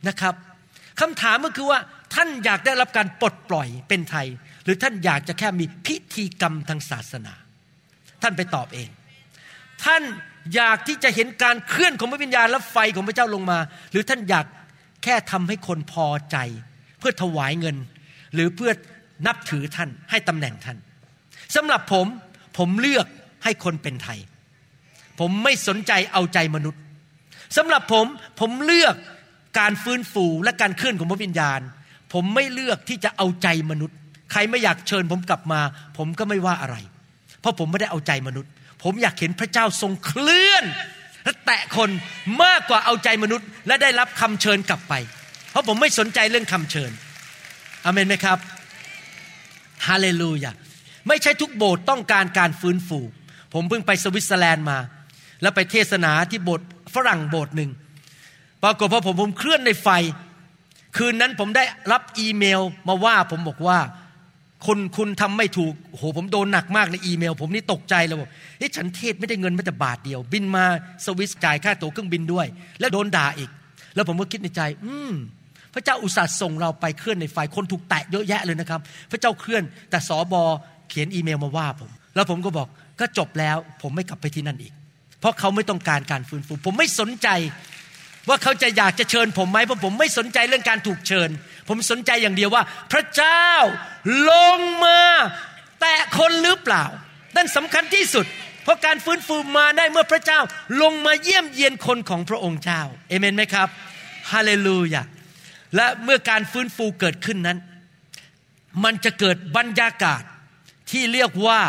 [0.08, 0.36] นะครับ
[1.00, 1.80] คำถามก็คือว่า
[2.16, 4.28] ท่านอยากได้รับการปลดปล่อยเป็นไทย
[4.64, 7.34] หรือท่านอยากจะแค่มีพิธีกรรมทางศาสนา
[8.22, 8.90] ท่านไปตอบเอง
[9.84, 10.04] ท่าน
[10.56, 13.60] อยากที่จะเห็นการเคลื่อนของพระวิญญาณและไฟของพระเจ้าลงมา
[13.92, 14.46] หรือท่านอยาก
[15.04, 16.38] แค่ทำให้คนพอใจ
[17.00, 17.76] เพื่อถวายเงิน
[18.34, 18.72] หรือเพื่อ
[19.28, 20.78] นับถือท่านให้ตำแหน่งท่าน
[21.56, 22.06] สำหรับผม
[22.58, 23.08] ผมเลือก
[23.44, 24.20] ให้คนเป็นไทย
[25.20, 26.82] ผมไม่สนใจเอาใจมนุษย์
[27.58, 28.06] สำหรับผม
[28.40, 28.96] ผมเลือก
[29.60, 31.60] การฟื้นฟูและการเคลื่อนของพระวิญญาณ
[32.14, 33.98] ผมไม่เลือกที่จะเอาใจมนุษย์
[34.32, 35.60] ใครไม่อยากเชิญผมกลับมา
[35.98, 36.76] ผมก็ไม่ว่าอะไร
[37.40, 38.52] เพราะผมไม่ได้เอาใจมนุษย์
[38.84, 40.66] ผมอยากเห็นพระเจ้าทรงเคลื่อน
[41.24, 41.90] และแตะคน
[42.44, 44.94] มากกว่าเอาใจมนุษย์ และได้รับคำเชิญกลับไป
[45.52, 46.92] เพราะผมไม่สนใจเรื่องคำเชิญ
[47.86, 48.38] อเมนไหมครับ
[49.88, 50.52] ฮาเลลูยา
[51.08, 53.00] ไม่ใช่ทุกโบสถ์ต้องการการฟื้นฟู
[53.54, 54.78] ผมเพิ่งไปสวิตเซอร์แลนด์มา
[55.42, 57.72] แล้วไปเทศนาที่โบสถ์ฝรั่งโบสถ์หนึ่ง
[58.64, 59.90] ปรากฏพอผมผมเคลื่อนในไฟ
[60.98, 63.78] คืนนั้นผมได้รับอีเมลมาว่าผมบอกว่า
[64.66, 70.66] คุณคุณทำไม่ถูกโหผมโดนหนักมากในอีเมล ผมนี่ตกใจเลยบอกเฮ้ยฉันเทศไม่ได้เงินแม้แต่บาทเดียว บินมา
[71.06, 72.48] สวิสจ่ายค่าตั๋วเครื่องบินด้วย
[72.80, 73.50] แล้วโดนด่าอีก
[73.96, 75.14] แล้วผมก็คิดในใจ อืม
[75.74, 78.80] พระเจ้าอุตส่าห์ส่งเราไปเคลื่อนในไฟคนถูกแตะเยอะแยะเลยนะครับ
[79.12, 80.44] พระเจ้าเคลื่อนแต่สอบอ
[80.90, 82.68] เขียนอีเมลมาว่าผม แล้วผมก็บอก
[83.00, 84.74] ก็จบแล้ว ผมไม่กลับไปที่นั่นอีก
[85.20, 87.28] เพราะเขาไม่ต้องการการฟื้นฟู ผมไม่สนใจ
[88.30, 91.30] ว่าเขาจะอยากจะเชิญผมไหมเพราะผมไม่สนใจเรื่องการถูกเชิญ
[91.68, 93.48] ผมสนใจอย่างเดียวว่า พระเจ้า
[94.30, 95.00] ลงมา
[95.82, 96.86] แตะคนหรือเปล่า
[97.36, 98.26] นั่นสำคัญที่สุด
[98.64, 100.40] เพราะการฟื้นฟูมาได้เมื่อพระเจ้า
[100.82, 103.68] ลงมาเยี่ยมเยียนคนของพระองค์เจ้าเอเมนไหมครับ
[104.32, 105.04] ฮาเลลูยา
[105.76, 107.58] และเมื่อการฟื้นฟูเกิดขึ้นนั้น
[108.84, 110.24] มันจะเกิดบรรยากาศ
[110.92, 111.60] ที่เรียกว่า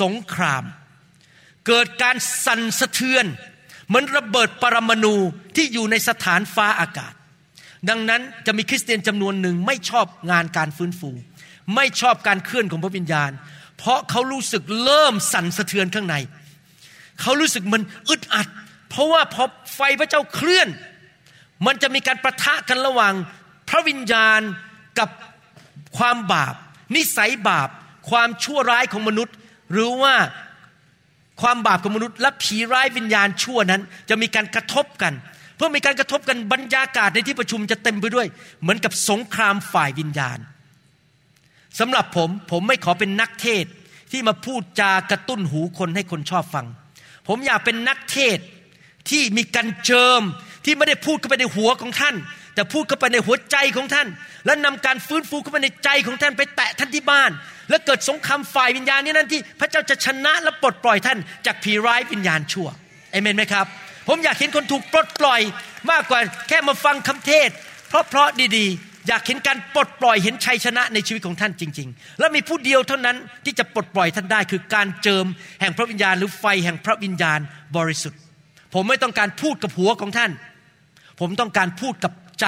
[0.00, 0.64] สงคราม
[1.66, 3.26] เกิดการสั่นสะเทือน
[3.86, 5.16] เหมือนระเบิดปรมาณู
[5.56, 7.14] ที่อยู่ในสถานฟ้าอากาศ
[7.88, 11.10] ดังนั้นจะมีคริสเตียนจำนวนหนึ่งไม่ชอบงานการฟื้นฟู
[11.74, 13.30] ไม่ชอบการเคลื่อนของพระวิญญาณ
[13.78, 16.16] เพราะเขารู้สึกเริ่มสั่นสะเทือนข้างใน
[17.20, 18.48] เขารู้สึกมันอึดอัด
[18.90, 19.44] เพราะว่าพอ
[19.74, 20.68] ไฟพระเจ้าเคลื่อน
[21.66, 23.14] มันจะมีการประทะกันระหว่าง
[23.68, 24.40] พระวิญญาณ
[24.98, 25.08] กับ
[25.98, 26.54] ความบาป
[26.96, 27.68] นิสัยบาป
[28.10, 29.34] ความชั่วร้ายของมนุษย์
[29.72, 30.14] หรือว่า
[31.40, 35.12] ความบาปของมนุษย์ และผีร้ายวิญญาณชั่วนั้น จะมีการกระทบกัน
[35.56, 38.26] เพื่อมีการกระทบกันบรรยากาศในที่ประชุมจะเต็มไปด้วย
[38.62, 40.38] เหมือนกับสงครามฝ่ายวิญญาณ
[41.78, 43.64] สำหรับผมผมไม่ขอเป็นนักเทศ
[44.12, 46.66] ที่มาพูดจากระตุ้นหูคนให้คนชอบฟัง
[47.28, 48.38] ผมอยากเป็นนักเทศ
[49.10, 50.22] ที่มีการเจิม
[50.64, 52.16] ที่ไม่ได้พูดเข้าไปในหัวของท่าน
[52.54, 54.08] แต่พูดเข้าไปในหัวใจของท่าน
[54.46, 57.30] และนำการฟื้นฟูเข้าไปในใจของท่านไปแตะท่านที่บ้าน
[57.70, 62.68] และเกิดสงครามฝ่ายวิญญาณนี่นั่นที่ พระเจ้าจะชนะและปลดปล่อยท่านจากผีร้ายวิญญาณชั่ว
[63.10, 63.66] เอเมนไหมครับ
[64.08, 65.40] ผมอยากเห็นคนถูกปลดปล่อย
[65.90, 67.50] มากกว่าแค่มาฟังคำเทศ
[67.88, 75.26] เพราะเพราะดีๆ อยากเห็นการปลดปล่อยเห็นชัยชนะในชีวิตของท่านจริง ๆ และมีผู้เดียวเท่านั้นที่จะปลดปล่อยท่านได้ คือการเจิม
[75.60, 77.40] แห่งพระวิญญาณหรือไฟแห่งพระวิญญาณ
[77.76, 78.20] บริสุทธิ์
[78.74, 80.30] ผมไม่ต้องการพูดกับหัวของท่าน
[81.20, 82.46] ผมต้องการพูดกับใจ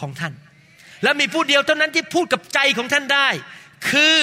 [0.00, 0.32] ของท่าน
[1.02, 3.28] และมีผู้เดียวเท่านั้นที่พูดกับใจของท่านได้
[3.90, 4.18] คือ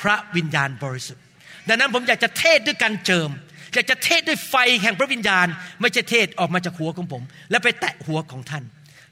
[0.00, 1.22] พระวิญญาณบริสุทธิ์
[1.68, 3.30] ดังนั้นผมอยากจะเทศด้วยการเจิม
[3.72, 5.46] อยากจะเทศด้วยไฟแห่งพระวิญญาณ
[5.80, 8.64] ไม่ใช่เทศออกมาจากหัวของผม และไปแตะหัวของท่าน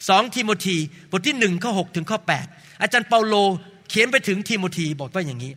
[0.09, 0.77] สองทิโมธี
[1.11, 2.19] บทที่หนึ่งข้อหถึงข้อ
[2.51, 3.35] 8 อาจารย์เปาโล
[3.89, 5.53] เขียนไปถึงทิโมธีบอกว่าอย่างนี้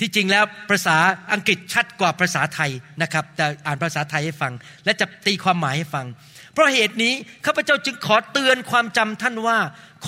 [0.00, 0.96] ที่จริงแล้วภาษา
[1.32, 2.70] อังกฤษชัดกว่าภาษาไทย
[3.02, 4.52] นะครับ แต่อ่านภาษาไทยให้ฟัง
[4.84, 6.06] และจะตีความหมายให้ฟัง
[6.52, 7.14] เพราะเหตุนี้
[7.46, 9.58] ข้าพเจ้าจึงขอเตือนความจำท่านว่า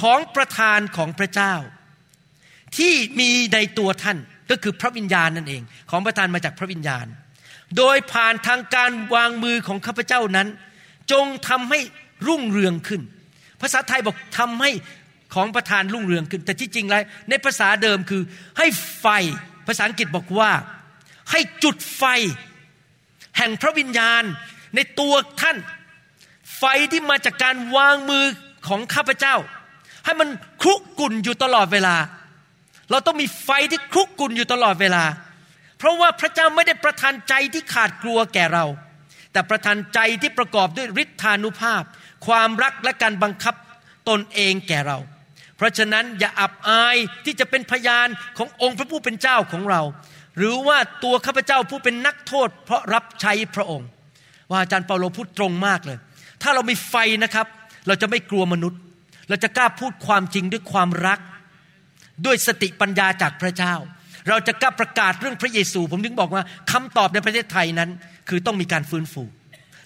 [0.01, 1.55] ของประธานของพระเจ้า
[2.77, 4.19] ที่มีในตัวท่าน
[4.51, 7.07] ก็คือพระวิญญาณนั่นเอง ของประธานมาจากพระวิญญาณ
[7.77, 10.49] โดยผ่านทางการวางมือของข้าพเจ้านั้น
[11.13, 11.81] จงทำให้
[12.27, 13.03] รุ่งเรืองขึ้น
[13.61, 14.71] ภาษาไทยบอกทำให้
[15.35, 18.23] ของประธานรุ่งเรืองขึ้น แต่ที่จริงแล้วในภาษาเดิมคือ
[18.59, 18.67] ให้
[19.01, 19.07] ไฟ
[19.69, 20.51] ภาษาอังกฤษบอกว่า
[21.31, 22.05] ให้จุดไฟ
[23.37, 24.23] แห่งพระวิญญาณ
[24.75, 25.57] ในตัวท่าน
[26.59, 28.25] ไฟที่มาจากการวางมือ
[28.69, 29.35] ของข้าพเจ้า
[30.05, 30.29] ให้มัน
[30.63, 31.97] คลุกกุ่นอยู่ตลอดเวลา
[32.91, 35.05] เราต้องมีไฟที่คลุกกุ่นอยู่ตลอดเวลา
[35.79, 38.65] เพราะว่าพระเจ้าไม่ได้ประทานใจที่ขาดกลัวแก่เรา
[39.33, 41.83] แต่ประทานใจที่ประกอบด้วยฤทธานุภาพ
[42.27, 43.55] ความรักและการบังคับ
[44.09, 44.99] ตนเองแก่เรา
[45.57, 49.83] เพราะฉะนั้นอย่าอับอายที่จะเป็นพยานขององค์พระผู้เป็นเจ้าของเรา
[50.37, 53.89] หรือว่าตัวข้าพเจ้าผู้เป็นนักโทษ เพราะรับใช้พระองค์
[54.51, 55.99] ว่าอาจารย์เปาโลพูดตรงมากเลย
[56.43, 57.47] ถ้าเรามีไฟนะครับ
[57.87, 58.81] เราจะไม่กลัวมนุษย์
[59.29, 61.19] เราจะกล้าพูดความจริงด้วยความรัก
[62.27, 63.75] ด้วยสติปัญญาจากพระเจ้า
[64.29, 67.91] เราจะกล้าประกาศเรื่องพระเยซู ผมถึงบอกว่าคำตอบในประเทศไทยนั้น
[68.29, 69.23] คือต้องมีการฟื้นฟู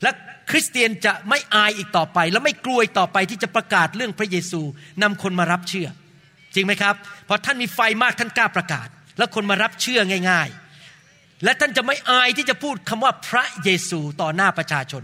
[0.02, 0.11] และ
[0.50, 4.61] คริสเตียนจะไม่อายอีกต่อไป และไม่กลัวอีกต่อไปที่จะประกาศเรื่องพระเยซู
[5.02, 5.88] นำคนมารับเชื่อ
[6.55, 6.94] จริงไหมครับ
[7.26, 10.00] เพราะท่านมีไฟมากท่านกล้าประกาศ แล้วคนมารับเชื่อ
[10.31, 10.48] ง่าย
[10.96, 15.02] ๆ และท่านจะไม่อายที่จะพูดคำว่าพระเยซูต่อหน้าประชาชน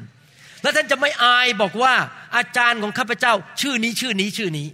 [0.63, 1.95] และท่านจะไม่อายบอกว่า
[2.37, 4.69] อาจารย์ของข้าพเจ้า ชื่อนี้ชื่อนี้ชื่อนี้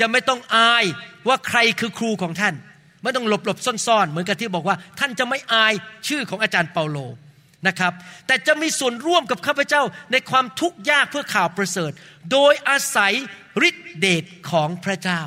[0.00, 0.84] จะไม่ต้องอาย
[1.28, 2.54] ว่าใครคือครูของท่าน
[3.02, 5.74] ไม่ต้องหลบหลบซ่อนๆ เหมือนกับที่บอกว่า ท่านจะไม่อาย
[6.08, 6.98] ชื่อของอาจารย์เปาโล
[7.68, 7.92] นะครับ
[8.26, 9.82] แต่จะมีส่วนร่วมกับข้าพเจ้า
[10.12, 11.92] ในความทุกข์ยากเพื่อข่าวประเสริฐ
[12.32, 13.12] โดยอาศัย
[13.68, 15.22] ฤทธิเดชของพระเจ้า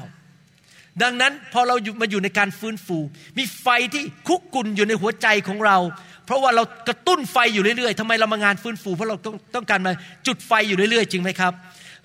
[1.04, 2.98] ดังนั้นพอเรามาอยู่ในการฟื้นฟู
[3.38, 5.78] มีไฟที่คุกกุนอยู่ในหัวใจของเรา
[6.26, 9.92] เพราะว่าเรากระตุ้นไฟอยู่เรื่อยๆทำไมเรามางานฟื้นฟูเพราะเราต้องต้องการมา
[10.28, 11.54] จุดไฟอยู่เรื่อยๆ จริงไหมครับ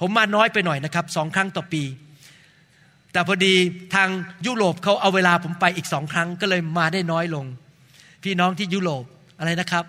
[0.00, 1.83] ผมมาน้อยไปหน่อยนะครับสองครั้งต่อปี
[3.16, 3.55] แต่พอดี
[3.94, 4.09] ทาง
[4.46, 7.44] ยุโรปเขาเอาเวลาผมไปอีกสองครั้งก็เลยมาได้น้อยลง
[8.24, 9.05] พี่น้องที่ยุโรป
[9.38, 9.85] อะไรนะครับ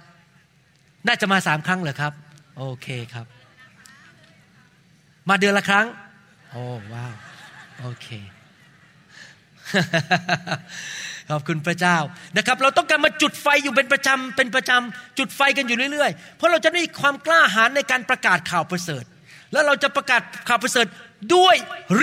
[1.07, 2.13] น่าจะมาสามครั้งเหรอครับ
[2.57, 3.25] โอเคครับ
[5.29, 5.85] มาเดือนละครั้ง
[6.51, 6.63] โอ้
[6.93, 7.13] ว้าว
[7.79, 8.07] โอเค
[11.29, 11.97] ขอบคุณพระเจ้า
[12.37, 19.03] นะครับ เราต้องการมาจุดไฟอยู่เป็นประจำเป็นประจำจุดไฟกันอยู่เรื่อยๆ เพราะเราจะได้ความกล้าหาญในการประกาศข่าวประเสริฐ
[19.51, 20.87] แล้วเราจะประกาศข่าวประเสริฐ
[21.35, 21.55] ด้วย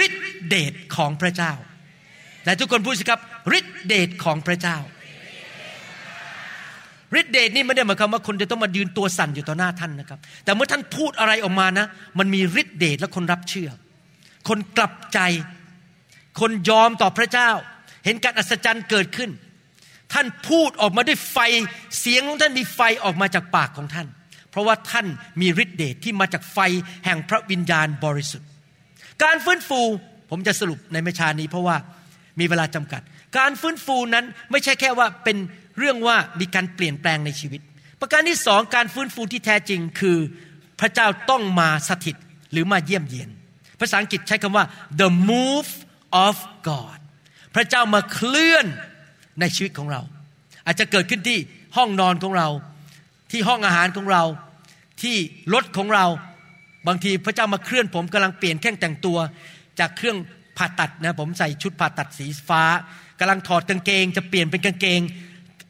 [0.05, 1.53] ฤทธิเดชของพระเจ้า
[2.44, 3.20] แต่ทุกคนพูดสิครับ
[3.59, 4.79] ฤทธิเดชของพระเจ้า
[7.20, 11.87] ฤทธิเดชนี่ไม่ได้หมายความว่าคนจะต้องมายืนตัวสั่นอยู่ต่อหน้าท่านนะครับ แต่เมื่อท่านพูดอะไรออกมานะ
[12.18, 13.70] มันมีฤทธิเดชและคนรับเชื่อ
[14.48, 15.18] คนกลับใจ
[16.40, 17.50] คนยอมต่อพระเจ้า
[18.05, 19.31] เห็นการอัศจรรย์เกิดขึ้น
[20.12, 21.38] ท่านพูดออกมาด้วยไฟ
[21.98, 24.07] เสียงของท่านมีไฟออกมาจากปากของท่าน
[24.50, 25.07] เพราะว่าท่าน
[25.40, 26.59] มีฤทธิเดชที่มาจากไฟ
[27.05, 28.48] แห่งพระวิญญาณบริสุทธิ์
[29.22, 29.81] การฟื้นฟู
[30.31, 31.77] ผมจะสรุปในเมชานี้เพราะว่า
[32.40, 33.00] มีเวลาจำกัด
[33.38, 35.37] การฟื้นฟูนั้นไม่ใช่แค่ว่าเป็น
[35.79, 37.61] เรื่องว่ามีการเปลี่ยนแปลงในชีวิต
[38.00, 40.18] ประการที่สองการฟื้นฟูที่แท้จริงคือ
[40.81, 42.16] พระเจ้าต้องมาสถิต
[42.53, 43.29] หรือมาเยี่ยมเยียน
[43.81, 44.64] ภาษาอังกฤษใช้คำว่า
[45.00, 45.70] the move
[46.27, 46.37] of
[46.68, 46.98] God
[47.55, 48.66] พระเจ้ามาเคลื่อน
[49.40, 50.03] ในชีวิตของเรา
[50.66, 51.38] อาจจะเกิดขึ้นที่
[51.77, 52.48] ห้องนอนของเรา
[53.33, 54.22] ที่ห้องอาหารของเรา
[55.03, 55.16] ที่
[55.55, 56.07] รถของเรา
[56.88, 59.18] บางทีพระเจ้ามาเคลื่อนผมกำลังเปลี่ยนแค่งแต่งตัว
[59.81, 60.16] จากเครื่อง
[60.59, 62.62] ผ่าตัดนะผมใส่ชุดผ่าตัดสีฟ้า
[63.20, 65.01] กำลังถอดกางเกง จะเปลี่ยนเป็นกางเกง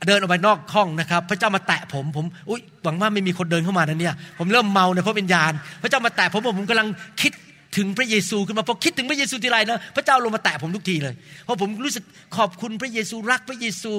[0.06, 6.88] เดินออกไปนอกห้องนะครับ พระเจ้ามาแตะผมผมอุ้ยหวังว่าไม่มีคนเดินเข้ามานะเนี่ยผมเริ่มเมาในพระวิญญาณ พระเจ้ามาแตะผมผมกำลัง
[7.20, 7.32] คิด
[7.76, 12.04] ถึงพระเยซูขึ้นมาพอคิดถึงพระเยซูทีไรนะพระเจ้าลงมาแตะผมทุกทีเลย เพราะผมรู้สึก
[12.36, 13.92] ขอบคุณพระเยซูรักพระเยซู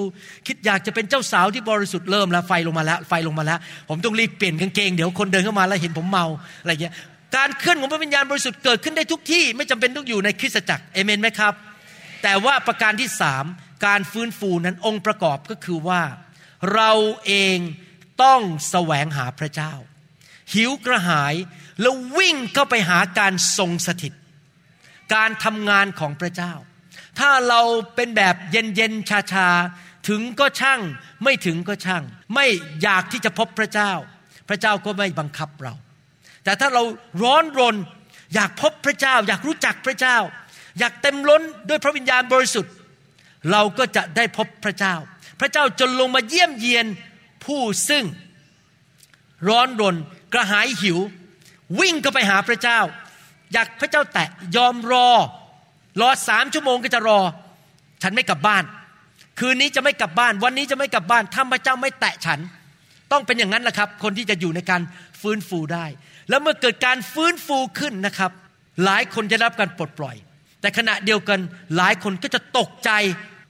[0.46, 3.58] คิดอยากจะเป็นเจ้าสาวที่บริสุทธิ์เริ่มแล้วไฟลงมาแล้วไฟลงมาแล้ว
[3.88, 6.26] ผมต้องรีบเปลี่ยนกางเกงเดี๋ยวคนเดินเข้ามาแล้วเห็นผมเมา
[6.62, 6.94] อะไรเงี้ย
[7.36, 11.54] การเคลื่อนของพระวิญญาณบริสุทธิ์เกิดขึ้นได้ทุกที่ ไม่จำเป็นต้องอยู่ในคริสตจักรเอเมนไหมครับ
[12.22, 13.44] แต่ว่าประการที่สาม
[13.86, 16.02] การฟื้นฟูนั้นองค์ประกอบก็คือว่า
[16.74, 16.92] เรา
[17.26, 17.58] เอง
[18.22, 19.72] ต้องแสวงหาพระเจ้า
[20.54, 21.34] หิวกระหาย
[21.80, 24.12] แล้ววิ่งเข้าไปหาการทรงสถิต
[25.14, 26.52] การทำงานของพระเจ้า
[27.18, 27.62] ถ้าเรา
[27.94, 29.48] เป็นแบบเย็นเย็นชาชา
[30.08, 30.80] ถึงก็ช่าง
[31.24, 32.02] ไม่ถึงก็ช่าง
[32.34, 32.46] ไม่
[32.82, 33.92] อยากที่จะพบพระเจ้า
[34.48, 35.74] พระเจ้าก็ไม่บังคับเรา
[36.44, 36.82] แต่ถ้าเรา
[37.22, 37.76] ร้อนรน
[38.34, 40.16] อยากพบพระเจ้า อยากรู้จักพระเจ้า
[40.78, 42.74] อยากเต็มล้นด้วยพระวิญญาณบริสุทธิ์
[43.52, 44.94] เราก็จะได้พบพระเจ้า
[45.40, 46.86] พระเจ้าจะลงมาเยี่ยมเยียน
[47.44, 48.04] ผู้ซึ่ง
[49.48, 49.96] ร้อนรน
[50.32, 50.98] กระหายหิว
[51.80, 52.80] วิ่งก็ไปหาพระเจ้า
[53.52, 55.08] อยากพระเจ้าแตะยอมรอ
[56.00, 57.20] รอสามชั่วโมงก็จะรอ
[58.02, 58.64] ฉันไม่กลับบ้าน
[59.38, 62.40] คืนนี้จะไม่กลับบ้าน วันนี้จะไม่กลับบ้านถ้าพระเจ้าไม่แตะฉัน
[63.12, 64.82] ต้องเป็นอย่างนั้นแหละครับ คนที่จะอยู่ในการ
[65.20, 65.86] ฟื้นฟูได้
[66.28, 68.30] แล้วเมื่อเกิดการฟื้นฟูขึ้นนะครับ
[68.84, 70.16] หลายคนจะรับการปลดปล่อย
[70.60, 71.40] แต่ขณะเดียวกัน
[71.76, 72.90] หลายคนก็จะตกใจ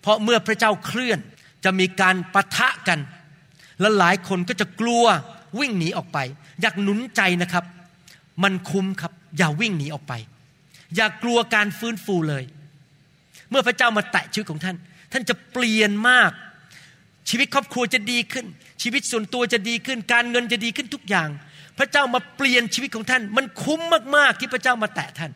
[0.02, 1.18] เพราะเมื่อพระเจ้าเคลื่อน
[1.64, 2.98] จะมีการปะทะกัน
[3.80, 5.04] และหลายคนก็จะกลัว
[5.58, 6.18] วิ่งหนีออกไป
[6.60, 7.64] อยากหนุนใจนะครับ
[8.42, 10.12] มันคุ้มครับ อย่าวิ่งหนีออกไป
[10.96, 12.44] อย่ากลัวการฟื้นฟูเลย
[13.50, 14.76] เมื่อพระเจ้ามาแตะชีวิตของท่าน
[15.12, 16.30] ท่านจะเปลี่ยนมาก
[17.30, 18.46] ชีวิตครอบครัวจะดีขึ้น
[18.82, 21.28] ชีวิตส่วนตัวจะดีขึ้น การเงินจะดีขึ้นทุกอย่าง
[21.78, 23.80] พระเจ้ามาเปลี่ยนชีวิตของท่าน มันคุ้ม
[24.16, 25.30] มากๆที่พระเจ้ามาแตะท่าน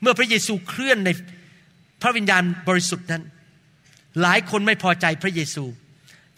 [0.00, 1.10] เมื่อพระเยซูเคลื่อนใน
[2.02, 3.22] พระวิญญาณบริสุทธิ์นั้น
[4.22, 5.64] หลายคนไม่พอใจพระเยซู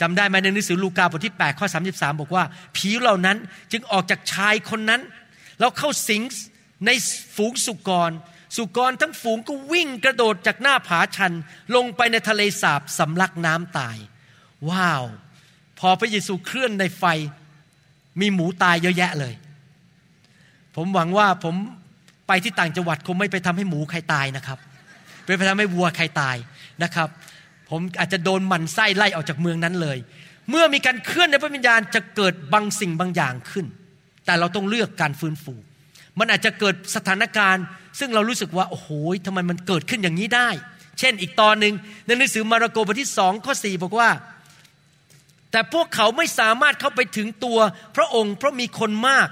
[0.01, 2.44] จำได้ไหมในหนังสือลูกาบทที่8ข้อ33 บอกว่า
[2.77, 3.37] ผีเหล่านั้น
[3.73, 5.01] จึงออกจากชายคนนั้น
[5.59, 6.23] แล้วเข้าสิง
[6.87, 6.90] ใน
[7.37, 8.11] ฝูงสุกร
[8.57, 11.33] สุกรทั้งฝูงก็วิ่งกระโดดจากหน้าผาชัน
[11.77, 13.97] ลงไปในทะเลสาบสำลักน้ำตาย
[14.69, 15.05] ว้าว
[15.79, 17.05] พอพระเยซูเคลื่อนในไฟ
[18.21, 19.35] มีหมูตายเยอะแยะเลย
[20.77, 21.55] ผมหวังว่าผม
[22.29, 24.59] ไปที่ต่างจังหวัดคงไม่ไปทำให้หมูใครตายนะครับ
[25.25, 26.37] ไปทำให้วัวใครตาย
[26.83, 27.09] นะครับ
[27.71, 29.99] ผมอาจจะโดนมันไส้ไล่ออกจากเมืองนั้นเลย
[30.51, 33.67] เมื่อมีการเคลื่อนในพระวิญญาณจะเกิดบางสิ่งบางอย่างขึ้น
[34.27, 35.55] แต่เราต้องเลือกการฟื้นฟู
[36.19, 37.65] มันอาจจะเกิดสถานการณ์
[37.99, 38.89] ซึ่งเรารู้สึกว่า โอ้โห
[39.27, 40.49] ทำไมมันเกิดขึ้นอย่างนี้ได้
[40.99, 41.75] เช่นอีกตอนหนึ่ง
[42.07, 44.11] ในหนังสือมาระโกบทที่สองข้อสี่บอกว่า
[45.51, 47.59] แต่พวกเขาไม่สามารถเข้าไปถึงตัว
[47.97, 49.29] พระองค์เพราะมีคนมาก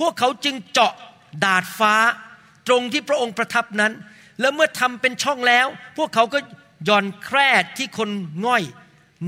[0.00, 0.92] พวกเขาจึงเจาะ
[1.44, 1.94] ดาดฟ้า
[2.68, 3.92] ตรงที่พระองค์ประทับนั้น
[4.40, 5.66] แล้วเมื่อทำเป็นช่องแล้ว
[5.98, 6.38] พวกเขาก็
[6.88, 8.08] ย่อนแคร่ที่คน
[8.46, 8.62] ง่อย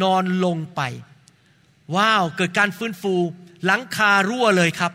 [0.02, 0.80] นอนลงไป
[1.96, 3.14] ว้าว เกิดการฟื้นฟู
[3.64, 4.92] หลังคารั่วเลยครับ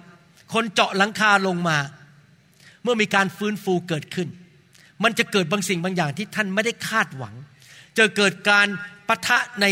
[0.54, 1.78] คนเจาะหลังคาลงมา
[2.84, 4.28] เมื่อมีการฟื้นฟูเกิดขึ้น
[5.04, 7.36] มันจะเกิดบางสิ่งบางอย่างที่ท่านไม่ได้คาดหวัง
[7.98, 8.68] จะเกิดการ
[9.08, 9.66] ปะทะใน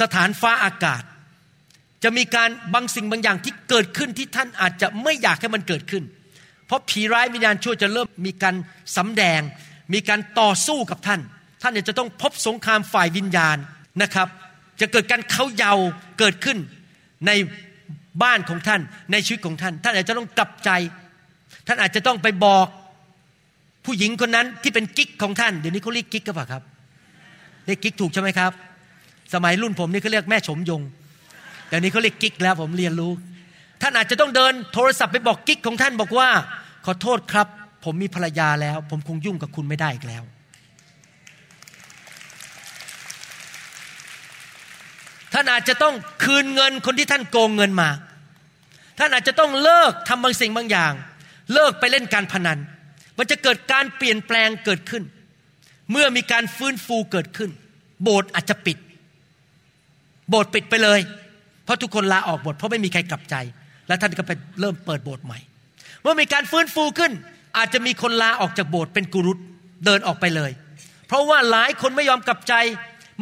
[0.00, 1.02] สถานฟ้าอากาศ
[2.02, 6.04] จะมีการบางสิ่งบางอย่างที่เกิดขึ้นที่ท่านอาจจะไม่อยากให้มันเกิดขึ้น
[6.66, 8.54] เพราะผีร้ายวิญญาณชั่วจะเริ่มมีการ
[8.96, 9.40] สำแดง
[9.94, 11.20] มีการต่อสู้กับท่าน
[11.62, 13.56] ท่านจะต้องพบสงครามฝ่ายวิญญาณ
[14.02, 14.28] นะครับ
[14.80, 15.74] จะเกิดการเขาเยา
[16.18, 16.58] เกิดขึ้น
[17.26, 17.30] ใน
[18.22, 18.80] บ้านของท่าน
[19.12, 20.70] ในชีวิตของท่าน ท่านอาจจะต้องกลับใจ
[21.66, 22.66] ท่านอาจจะต้องไปบอก
[23.84, 26.62] ผู้หญิงคนนั้นที่เป็นกิ๊กของท่านเดี๋ยวนี้เขาเรียกกิ๊กก็ปล่าครับ
[27.66, 28.52] เรียกกิ๊กถูกใช่ไหมครับ
[29.34, 30.82] สมัยรุ่นผมนี่เขาเรียกแม่ชมยง
[31.68, 33.12] เดี๋ยวนี้เขาเรียกกิ๊กแล้วผมเรียนรู้
[33.82, 36.28] ท่านอาจจะต้องเดินโทรศัพท์ไปบอกกิ๊กของท่านบอกว่า
[36.86, 37.46] ขอโทษครับ
[37.84, 40.22] ผมมีภรรยาแล้ว ผมคงยุ่งกับคุณไม่ได้อีกแล้ว
[45.32, 47.88] ท่านอาจจะต้องคืนเงินคนที่ท่านโกงเงินมา
[48.98, 50.92] ท่านอาจจะต้องเลิกทำบางสิ่งบางอย่าง
[51.52, 52.58] เลิกไปเล่นการพนัน
[53.18, 55.02] มันจะเกิดการเปลี่ยนแปลงเกิดขึ้น
[55.90, 57.50] เมื่อมีการฟื้นฟูเกิดขึ้น
[58.02, 58.78] โบสถ์อาจจะปิด
[60.30, 61.00] โบสถ์ปิดไปเลย
[61.64, 63.34] เพราะทุกคนลาออกหมดเพราะไม่มีใครกลับใจ
[63.88, 65.38] แล้วท่านก็ไปเริ่มเปิดโบสถ์ใหม่
[66.02, 67.12] เมื่อมีการฟื้นฟูขึ้น
[67.56, 69.38] อาจจะมีคนลาออกจากโบสถ์เป็นกุรุต
[69.84, 70.50] เดินออกไปเลย
[71.06, 72.54] เพราะว่าหลายคนไม่ยอมกลับใจ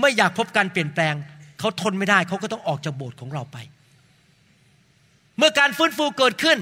[0.01, 1.15] ไม่อยากพบการเปลี่ยนแปลง
[1.59, 3.57] เขาทนไม่ได้เขาก็ต้องออกจากโบสถ์ของเราไป
[5.39, 6.59] เมื่อการฟื้นฟูเกิดขึ้น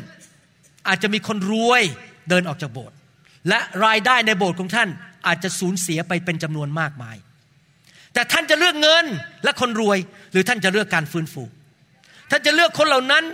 [0.88, 1.82] อาจจะมีคนรวย
[2.28, 2.96] เดินออกจากโบสถ์
[3.48, 4.88] และรายได้ในโบสถ์ของท่าน
[5.26, 7.16] อาจจะสูญเสียไปเป็นจำนวนมากมาย
[8.14, 9.04] แต่ท่านจะเลือกเงิน
[9.44, 9.98] และคนรวย
[10.32, 11.42] หรือท่านจะเลือกการฟื้นฟู
[12.30, 13.24] ท่านจะเลือกคนเหล่านั้น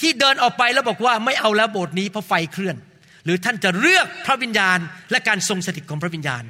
[0.00, 2.76] ที่เดินออกไปแล้วบอกว่าไม่เอาแล้วโบสถ์นี้เพราะไฟเคลื่อน
[3.24, 4.78] หรือท่านจะเลือกพระวิญญาณ
[5.10, 6.42] และการทรงสถิตของพระวิญญาณ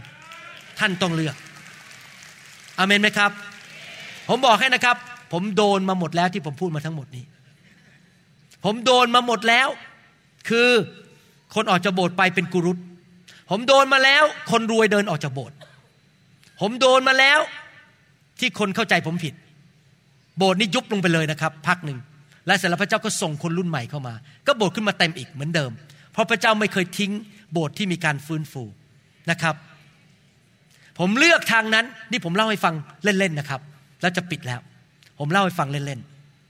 [0.78, 1.36] ท่านต้องเลือก
[2.78, 3.30] อเมนไหมครับ
[4.28, 4.96] ผมบอกให้นะครับ
[5.32, 7.24] ผมโดนมาหมดแล้วที่ผมพูดมาทั้งหมดนี้
[8.64, 9.68] ผมโดนมาหมดแล้ว
[10.48, 10.68] คือ
[11.54, 12.78] คนออกจากโบสถ์ไปเป็นกุรุต
[13.50, 15.56] ผมโดนมาแล้ว คนรวยเดินออกจากโบสถ์
[16.60, 17.40] ผมโดนมาแล้ว
[18.40, 19.34] ที่คนเข้าใจผมผิด
[20.38, 21.98] โบสถ์นี้ยุบลงไปเลยนะครับพักหนึ่ง
[22.46, 24.14] และเสร็จแล้วพระเจ้าก็ส่งคนรุ่นใหม่เข้ามา
[24.46, 25.70] ก็โบสถ์ขึ้นมาเต็มอีกเหมือนเดิม
[26.12, 27.12] เพราะพระเจ้าไม่เคยทิ้ง
[27.52, 28.62] โบสถ์ที่มีการฟื้นฟู
[29.30, 29.54] นะครับ
[30.98, 33.60] ผมเลือกทางนั้นนี่ผมเล่าให้ฟังเล่นๆนะครับ
[34.00, 34.60] แล้วจะปิดแล้ว
[35.18, 36.00] ผมเล่าให้ฟังเล่น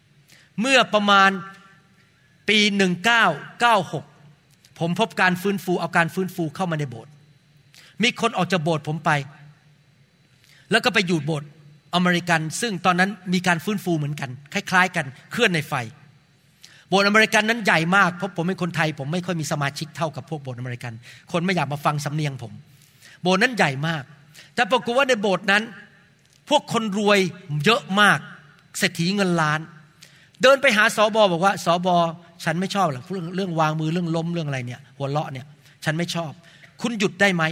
[0.04, 1.30] ๆเมื่อประมาณ
[2.52, 2.60] ปี
[3.48, 7.12] 1996 ผมพบการฟื้นฟูเอาการฟื้นฟูเข้ามาในโบสถ์
[8.02, 9.10] มีคนออกจากโบสถ์ผมไป
[10.70, 11.48] แล้วก็ไปอยู่โบสถ์
[11.94, 15.74] อเมริกัน ซึ่งตอนนั้นมีการฟื้นฟูเหมือนกัน คล้าย ๆ กันเคลื่อนในไฟ
[16.88, 20.92] โบสถ์อเมริกันนั้นใหญ่มากเพราะผมเป็นคนไทย ผมไม่ค่อยมีสมาชิกเท่ากับพวกโบสถ์อเมริกัน
[21.32, 22.52] คนไม่อยากมาฟังสำเนียงผม
[23.22, 24.02] โบสถ์นั้นใหญ่มาก
[24.54, 25.62] แต่ปรากฏว่าในโบสถ์นั้น
[26.48, 27.18] พวกคนรวย
[27.64, 28.18] เยอะมาก
[28.78, 29.60] เศรษฐีเงินล้าน
[30.42, 31.96] เดินไปหาสอบอบอกว่าสอบอ
[32.44, 35.46] ฉันไม่ชอบหรอกเรื่องเรื่องวางมือเรื่องล้มเรื่องอะไรเนี่ย หัวเราะเนี่ย
[35.84, 36.32] ฉันไม่ชอบ
[36.82, 37.42] คุณหยุดได้ไหม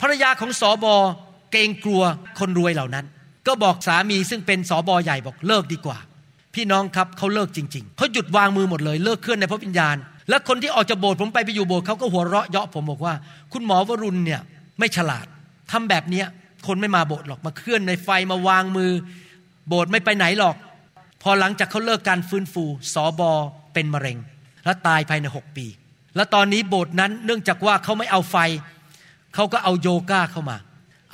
[0.00, 0.94] ภรรยาของสอบอ
[1.52, 2.02] เกรงกลัว
[2.38, 3.04] คนรวยเหล่านั้น
[3.46, 5.98] ก็บอกสามีซึ่งเป็นสอบอใหญ่บอกเลิกดีกว่า
[6.54, 9.96] พี่น้องครับเขาเลิกจริง ๆเขาหยุดวางมือหมดเลยเลิกเคลื่อนในพระวิญญาณ
[10.28, 13.14] และคนที่ออกจากโบสถ์ผมไปไปอยู่โบสถ์เขาก็หัวเราะเยาะผมบอกว่า
[13.52, 14.40] คุณหมอวรุณเนี่ย
[14.78, 15.26] ไม่ฉลาด
[15.70, 16.26] ทำแบบเนี้ย
[16.66, 18.90] คนไม่มาโบสถ์หรอกมาเคลื่อนในไฟมาวางมือ
[19.68, 20.56] โบสถ์ไม่ไปไหนหรอก
[21.22, 22.64] พอหลังจากเขาเลิกการฟื้นฟู
[22.94, 23.32] สอบอ
[23.74, 24.18] เป็นมะเร็ง
[24.64, 25.66] และตายภายในหกปี
[26.16, 28.36] และตอนนี้โบสถ์นั้นเนื่องจากว่าเขาไม่เอาไฟ
[29.34, 30.56] เขาก็เอาโยกาเข้ามา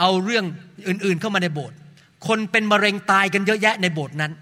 [0.00, 0.44] เอาเรื่อง
[0.88, 1.76] อื่นๆเข้ามาในโบสถ์
[2.28, 4.32] คนเป็นมะเร็งตายกันเยอะแยะในโบสถ์นั้น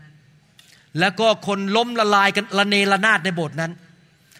[1.00, 3.72] แล้วก็คนล้มละลายกันละเนระนาดในโบสถ์นั้น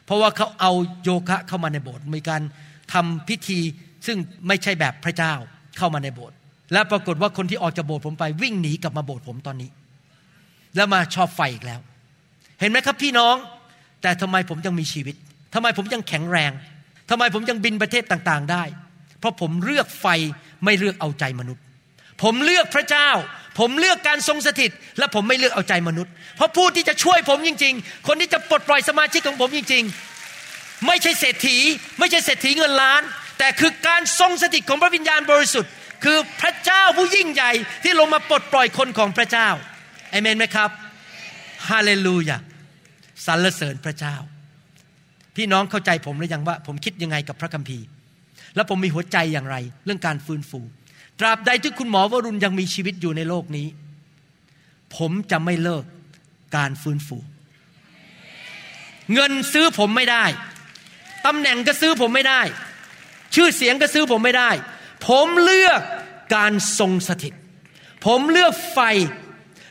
[0.05, 0.73] เพราะว่าเขาเอา
[1.05, 2.43] โยคะเข้ามาในโบสถ์มีการ
[2.93, 3.61] ทำพิธี
[4.07, 5.35] ซึ่งไม่ใช่แบบพระเจ้า
[5.79, 6.37] เข้ามาในโบสถ์
[6.73, 9.71] และปรากฏว่าคนที่ออกจากโบสถ์ผมไปวิ่งหนีกลับมาโบสถ์ผมตอนนี้
[10.77, 11.81] แล้วมาชอบไฟอีกแล้ว
[12.61, 13.35] เห็นไหมครับพี่น้อง
[14.03, 15.17] แต่ทำไมผมยังมีชีวิต
[15.55, 16.53] ทำไมผมยังแข็งแรง
[17.11, 18.63] ทำไมผมยังบินประเทศต่างๆได้
[19.21, 20.07] เพราะผมเลือกไฟ
[20.65, 21.63] ไม่เลือกเอาใจมนุษย์
[22.23, 23.11] ผมเลือกพระเจ้า
[23.59, 29.85] ผมเลือกการทรงสถิต และผมไม่เลือกเอาใจมนุษย์ เพราะผู้ที่จะช่วยผมจริง ๆ คนที่จะปลดปล่อยสมาชิกของผมจริง
[30.35, 31.59] ๆ ไม่ใช่เศรษฐี
[31.99, 33.03] ไม่ใช่เศรษฐีเงินล้าน
[33.39, 35.73] แต่คือการทรงสถิตของพระวิญญาณบริสุทธิ์
[36.05, 39.49] คือพระเจ้าผู้ยิ่งใหญ่ที่ลงมาปลดปล่อยคนของพระเจ้า
[40.11, 40.71] เอเมนไหมครับ
[41.69, 42.37] ฮาเลลูยา
[43.27, 44.17] สรรเสริญพระเจ้า
[45.37, 47.87] พี่น้องเข้าใจผมหรือยังว่า ผมคิดยังไงกับพระคัมภีร์
[48.55, 50.61] แล้วผมมีหัวใจอย่างไร เรื่องการฟื้นฟู
[51.21, 53.67] ตราบใดที่คุณหมอวรุณยังมีชีวิตอยู่ในโลกนี้
[54.97, 55.85] ผมจะไม่เลิก
[56.57, 57.19] การฟื้นฟู
[59.13, 60.25] เงินซื้อผมไม่ได้
[61.27, 62.43] ตำแหน่งก็ซื้อผมไม่ได้
[63.35, 64.51] ชื่อเสียงก็ซื้อผมไม่ได้
[65.09, 65.81] ผมเลือก
[66.37, 67.35] การทรงสถิต
[68.07, 68.81] ผมเลือกไฟ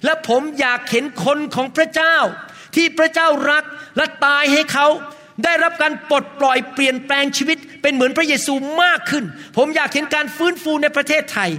[0.05, 2.15] และผมอยากเห็นคนของพระเจ้า
[2.77, 3.63] ที่พระเจ้ารัก
[3.97, 4.87] และตายให้เขา
[5.43, 9.23] ได้รับการปลดปล่อยเปลี่ยนแปลงชีวิต เป็นเหมือนพระเยซูมากขึ้น
[9.57, 11.49] ผมอยากเห็นการฟื้นฟูในประเทศไทย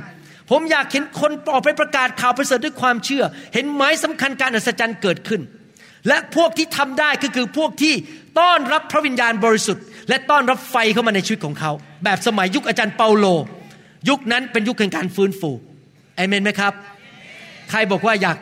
[0.50, 5.40] ผมอยากเห็นคนออกไปประกาศข่าวประเสริฐด้วยความเชื่อ เห็นหมายสำคัญการอัศจรรย์เกิดขึ้น
[6.08, 7.94] และพวกที่ทำได้ก็คือพวกที่
[8.40, 11.72] ต้อนรับพระวิญญาณบริสุทธิ์ และต้อนรับไฟเข้ามาในชีวิตของเขา
[12.04, 13.26] แบบสมัยยุคอาจารย์เปาโล
[14.08, 15.50] ยุคนั้นเป็นยุคแห่งการฟื้นฟู
[16.16, 16.72] เอเมนไหมครับ
[17.70, 18.36] ใครบอกว่าอยาก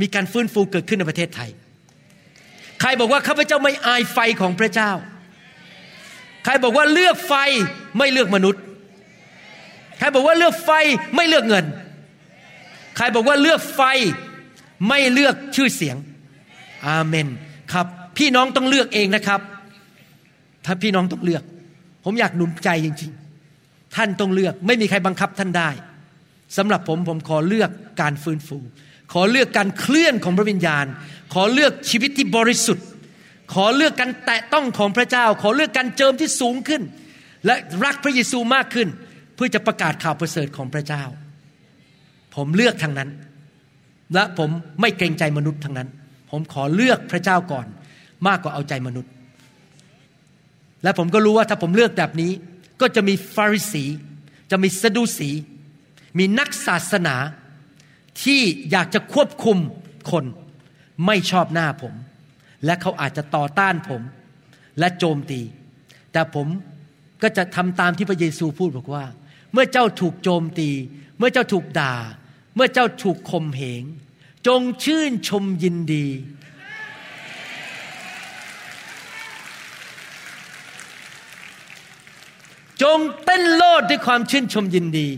[0.00, 1.50] มีการฟื้นฟูเกิดขึ้นในประเทศไทย
[2.84, 4.90] ครบอกว่าข้าพเจ้าไม่อายไฟของพระเจ้า
[6.44, 7.34] ใครบอกว่าเลือกไฟ
[7.98, 8.62] ไม่เลือกมนุษย์
[9.98, 10.70] ใครบอกว่าเลือกไฟ
[11.16, 11.64] ไม่เลือกเงิน
[12.96, 13.82] ใครบอกว่าเลือกไฟ
[14.88, 15.96] ไม่เลือกชื่อเสียง
[16.86, 17.28] อาเมน
[17.72, 17.86] ครับ
[18.18, 19.40] พี่น้องต้องเลือกเองนะครับ
[20.64, 21.42] ถ้าพี่น้องต้องเลือก
[22.04, 23.12] ผมอยากหนุนใจจริง
[23.52, 25.70] ๆ ท่านต้องเลือก ไม่มีใครบังคับท่านได้
[26.56, 27.70] สำหรับผมผมขอเลือก
[28.00, 28.58] การฟื้นฟู
[29.14, 30.86] ขอเลือกการเคลื่อนของพระวิญญาณ
[31.34, 32.86] ขอเลือกชีวิตที่บริสุทธิ์
[33.54, 36.82] ขอเลือกการแตะต้องของพระเจ้า ขอเลือกการเจิมที่สูงขึ้น
[37.46, 38.88] และรักพระเยซูมากขึ้น
[39.34, 41.02] เพื่อจะประกาศข่าวประเสริฐของพระเจ้า
[42.34, 43.10] ผมเลือกทางนั้น
[44.14, 44.50] และผม
[44.80, 45.88] ไม่เกรงใจมนุษย์ทางนั้น
[46.30, 47.66] ผมขอเลือกพระเจ้าก่อน
[48.28, 49.12] มากกว่าเอาใจมนุษย์
[50.82, 52.32] และผมก็รู้ว่าถ้าผมเลือกแบบนี้
[52.80, 53.84] ก็จะมีฟาริสี
[54.50, 55.30] จะมีสะดุสี
[56.18, 57.16] มีนักศาสนา
[58.22, 59.58] ที่อยากจะควบคุม
[60.10, 60.24] คน
[61.06, 61.94] ไม่ชอบหน้าผม
[62.64, 64.02] และเขาอาจจะต่อต้านผม
[64.78, 65.40] และโจมตี
[66.12, 66.46] แต่ผม
[67.22, 69.04] ก็จะทำตามที่พระเยซูพูดบอกว่า
[69.52, 70.70] เมื่อเจ้าถูกโจมตี
[71.18, 71.94] เมื่อเจ้าถูกด่า
[72.54, 73.84] เมื่อเจ้าถูกข่มเหง
[74.46, 76.06] จงชื่นชมยินดี
[82.82, 85.08] จงเต้นโลดด้วยความชื่นชมยินดี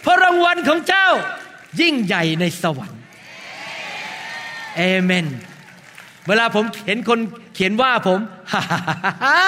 [0.00, 1.08] เพราะรางวัลของเจ้า
[1.80, 3.02] ยิ่งใหญ่ในสวรรค์
[4.76, 5.26] เอเมน
[6.28, 7.18] เวลาผมเห็นคน
[7.54, 8.18] เขียนว่าผม
[8.52, 8.80] ฮ่าฮ่า
[9.24, 9.40] ฮ่า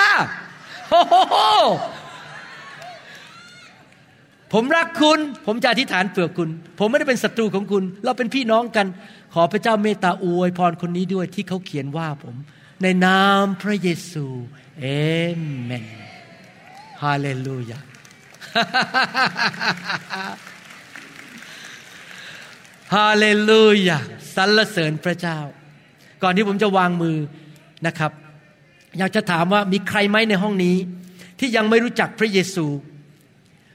[0.88, 1.14] โอ้โห
[4.52, 8.86] ผมรักคุณ ผมจะอธิษฐานเผื่อคุณ ผมไม่ได้เป็นศัตรูของคุณ เราเป็นพี่น้องกัน
[9.34, 12.34] ขอพระเจ้าเมตตาอวยพรคนนี้ด้วยที่เขาเขียนว่าผม
[12.82, 14.26] ในนามพระเยซู
[14.80, 14.86] เอ
[15.62, 15.84] เมน
[17.02, 17.78] ฮาเลลูยา
[22.94, 23.98] ฮาเลลูยา
[24.36, 25.38] สรรเสริญพระเจ้า
[26.22, 27.16] ก่อนที่ผมจะวางมือ
[27.86, 28.12] นะครับ
[28.98, 30.76] อยากจะถามว่ามีใครไหมในห้องนี้
[31.38, 32.66] ที่ยังไม่รู้จักพระเยซู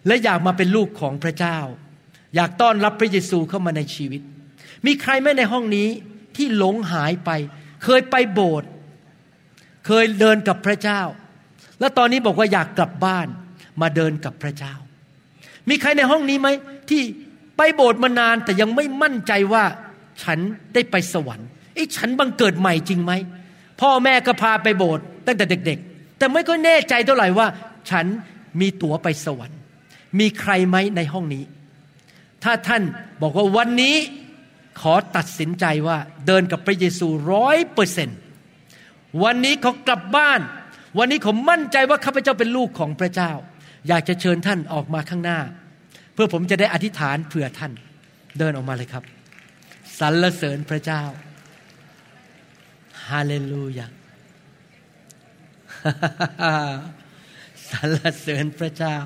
[0.07, 1.57] และอยากมาเป็นลูกของพระเจ้า
[2.36, 4.22] อยากต้อนรับพระเยซูเข้ามาในชีวิต
[4.86, 5.88] มีใครไหมในห้องนี้
[6.36, 7.30] ที่หลงหายไป
[7.84, 8.70] เคยไปโบสถ์
[9.86, 11.01] เคยเดินกับพระเจ้า
[11.80, 13.28] แล้วตอนนี้บอกว่าอยากกลับบ้าน
[13.82, 14.74] มาเดินกับพระเจ้า
[15.70, 16.47] มีใครในห้องนี้ไหม
[16.89, 17.01] ที่
[17.58, 19.64] ไปโบสถ์มานานแต่ยังไม่มั่นใจว่า
[20.24, 20.39] ฉัน
[20.74, 23.12] ได้ไปสวรรค์ไอ้ฉันบังเกิดใหม่จริงไหม
[23.82, 27.47] พ่อแม่ก็พาไปโบสถ์ตั้งแต่เด็ก ๆ แต่ไม่ก็แน่ใจเท่าไหร่ว่า
[27.89, 28.06] ฉัน
[28.60, 29.60] มีตั๋วไปสวรรค์
[30.20, 31.43] มีใครไหมในห้องนี้
[32.43, 32.84] ถ้าท่าน
[33.22, 33.95] บอกว่าวันนี้
[34.82, 35.97] ขอตัดสินใจว่า
[36.28, 38.10] เดินกับพระเยซูร้อยเปอร์เซน
[39.24, 40.41] วันนี้เขากลับบ้าน
[40.97, 43.32] วันนี้ผมมั่นใจว่าข้าพเจ้าเป็นลูกของพระเจ้า
[43.88, 45.39] อยากจะเชิญท่านออกมาข้างหน้า
[46.16, 47.72] เพื่อผมจะได้อธิษฐานเผื่อท่าน
[48.39, 49.03] เดินออกมาเลยครับ
[49.99, 51.01] สรรเสริญพระเจ้า
[53.09, 53.88] ฮาเลลูยา
[57.72, 58.97] สรรเสริญพระเจ้า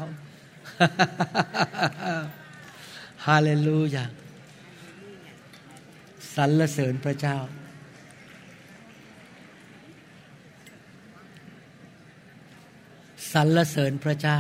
[3.28, 4.05] ฮาเลลูยา
[6.36, 7.38] สรรเสริญพระเจ้า
[13.34, 14.39] สรรเสริญพระเจ้า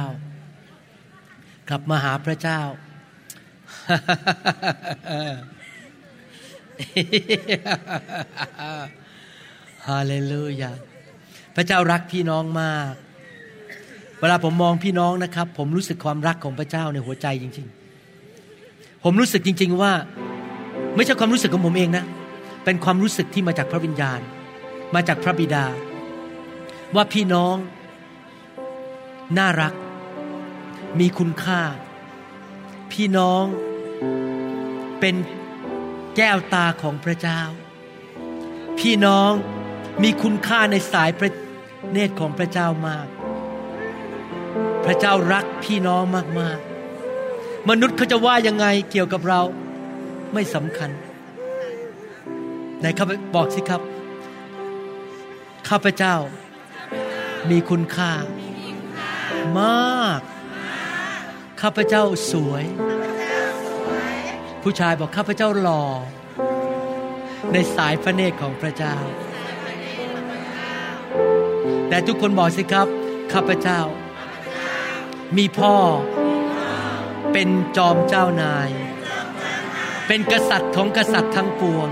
[1.69, 2.61] กลับมาหาพระเจ้า
[9.87, 10.71] ฮาเลลูยา
[11.55, 12.93] พระเจ้ารักพี่น้องมาก
[14.19, 17.67] เวลาผมมองพี่น้องนะครับ ผมรู้สึกความรักของพระเจ้าในหัวใจจริง
[18.35, 19.93] ๆ ผมรู้สึกจริง ๆ ว่า
[20.95, 22.05] ไม่ใช่ความรู้สึกของผมเองนะ
[22.65, 24.19] เป็นความรู้สึกที่มาจากพระวิญญาณ
[24.95, 25.65] มาจากพระบิดา
[26.95, 27.55] ว่าพี่น้อง
[29.37, 29.73] น่ารัก
[30.99, 31.61] มีคุณค่า
[32.91, 33.45] พี่น้อง
[34.99, 35.15] เป็น
[36.15, 37.41] แก้วตาของพระเจ้า
[38.79, 39.31] พี่น้อง
[40.03, 41.31] มีคุณค่าในสายพระ
[41.91, 43.07] เนตรของพระเจ้ามาก
[44.85, 46.03] พระเจ้ารักพี่น้อง
[46.39, 49.41] มากๆ มนุษย์เขาจะว่ายังไงเกี่ยวกับเรา
[50.33, 50.89] ไม่สำคัญ
[52.79, 53.81] ไหนข้าบอกสิครับ
[55.67, 56.15] ข้าพเจ้า
[57.49, 58.11] มีคุณค่า
[59.59, 60.21] มาก
[61.61, 62.63] ข้าพเจ้าสวย
[64.63, 65.83] ผู้ชายบอกข้าพเจ้าหล่อ
[67.53, 68.95] ในสายพระเนตรของพระเจ้า
[71.89, 72.87] แต่ทุกคนบอกสิครับ
[73.33, 73.79] ข้าพเจ้า
[75.37, 75.75] มีพ่อ
[77.33, 78.69] เป็นจอมเจ้านาย
[80.07, 81.89] เป็นกษัตริย์ของกษัตริย์ทั้งปวง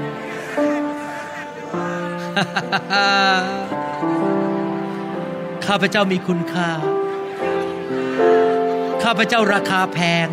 [5.65, 6.69] ข้าพเจ้ามีคุณค่า
[9.09, 10.27] ข้าพเจ้าราคาแพง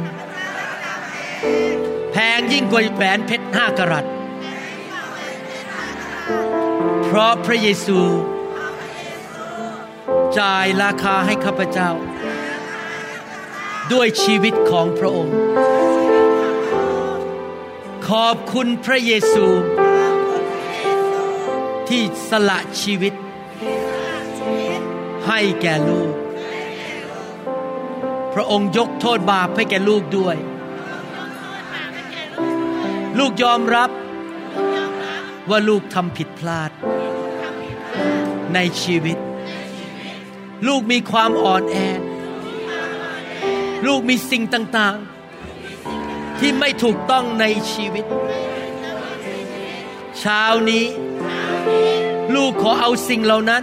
[2.12, 4.06] แพงยิ่งกว่าแหวนเพชรห้ากรัต
[7.04, 8.00] เพราะพระเยซู
[10.38, 11.90] จ่ายราคาให้ข้าพเจ้า
[13.92, 15.36] ด้วยชีวิตของพระองค์
[18.08, 19.46] ขอบคุณพระเยซู
[21.88, 23.14] ที่สละชีวิต
[25.26, 26.23] ให้แก่ลูก
[28.34, 30.36] พระองค์ยกโทษบาปให้แก่ลูกด้วย
[33.18, 33.90] ลูกยอมรับ
[35.50, 36.70] ว่าลูกทำผิดพลาด
[38.54, 39.18] ในชีวิต
[40.66, 41.76] ลูกมีความอ่อนแอ
[43.86, 48.04] ลูกมีสิ่งต่างๆ ที่ไม่ถูกต้องในชีวิต
[50.20, 50.84] เช้านี้
[52.34, 53.62] ลูกขอเอาสิ่งเหล่านั้น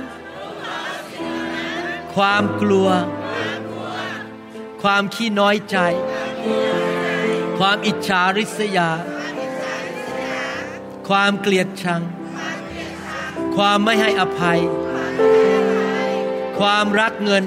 [2.16, 2.88] ความกลัว
[4.82, 5.78] ความขี้น้อยใจ
[7.60, 8.90] ความอิจฉาริษยา
[11.08, 12.02] ความเกลียดชัง
[13.56, 14.60] ความไม่ให้อภัย
[16.60, 17.44] ความรักเงิน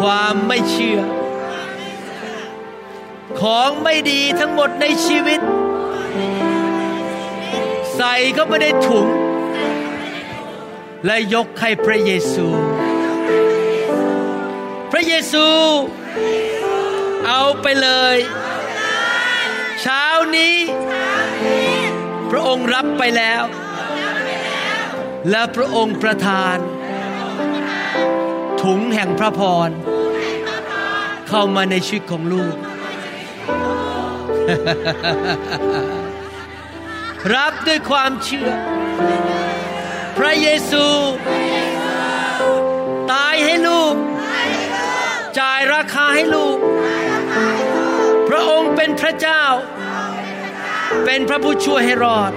[0.00, 1.00] ความไม่เชื่อ
[3.40, 5.40] ของไม่ดีทั้งหมดในชีวิต
[7.96, 9.06] ใส่เข้าไปในถุง
[11.06, 12.46] และยกให้พระเยซู
[15.08, 15.48] เยซู
[17.28, 18.16] เอาไปเลย
[19.80, 20.04] เช้า
[20.36, 20.56] นี้
[22.30, 23.42] พระองค์รับไปแล้ว
[25.30, 26.56] และพระองค์ประทาน
[28.62, 29.70] ถุงแห่งพระพร
[31.28, 32.54] เข้ามาในชีวิตของลูก
[37.34, 38.50] รับด้วยความเชื่อ
[40.18, 40.86] พระเยซู
[43.12, 43.94] ตายให้ลูก
[45.74, 46.58] ราคาให้ลูก
[48.28, 49.44] พระองค์เป็นพระเจ้า
[51.04, 52.32] เป็นพระผู้ช่วยให้รอด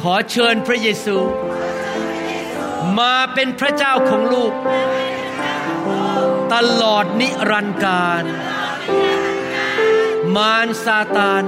[0.00, 1.16] ขอเชิญพระเยซู
[2.98, 4.52] มาเป็นพระเจ้าของลูก
[6.54, 8.24] ตลอดนิรันดร์การ
[10.36, 11.42] มารซาตาน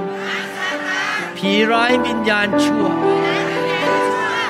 [1.37, 2.85] ผีร้ายวิญญาณชั่ว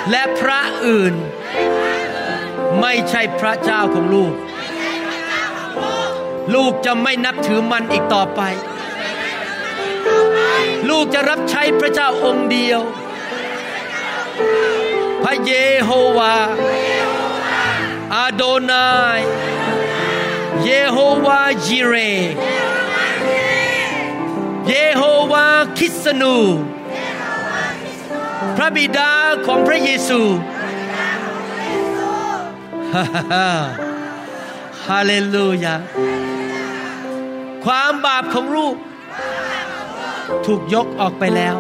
[0.09, 1.13] และพระอื่น
[2.81, 4.33] ไม่ใช่พระเจ้าของลูก
[6.53, 8.41] ลูกจะไม่นับถือมันอีกต่อไป
[10.89, 12.81] ลูกจะรับใช้พระเจ้าองค์เดียว
[15.23, 15.53] พระเย
[15.83, 16.35] โฮวา
[18.13, 19.19] อาโดนาย
[20.63, 21.93] เยโฮวาจิเร
[24.67, 25.01] เยโฮ
[25.31, 25.47] วา
[25.77, 26.37] คิสนู
[28.57, 29.11] พระบิดา
[29.45, 30.21] ของพระเยซู
[32.93, 33.82] ฮ่าฮ่า
[34.89, 35.75] ฮาเลลูยา
[37.65, 38.75] ความบาปของลูก
[40.45, 41.55] ถูกยกออกไปแล้ว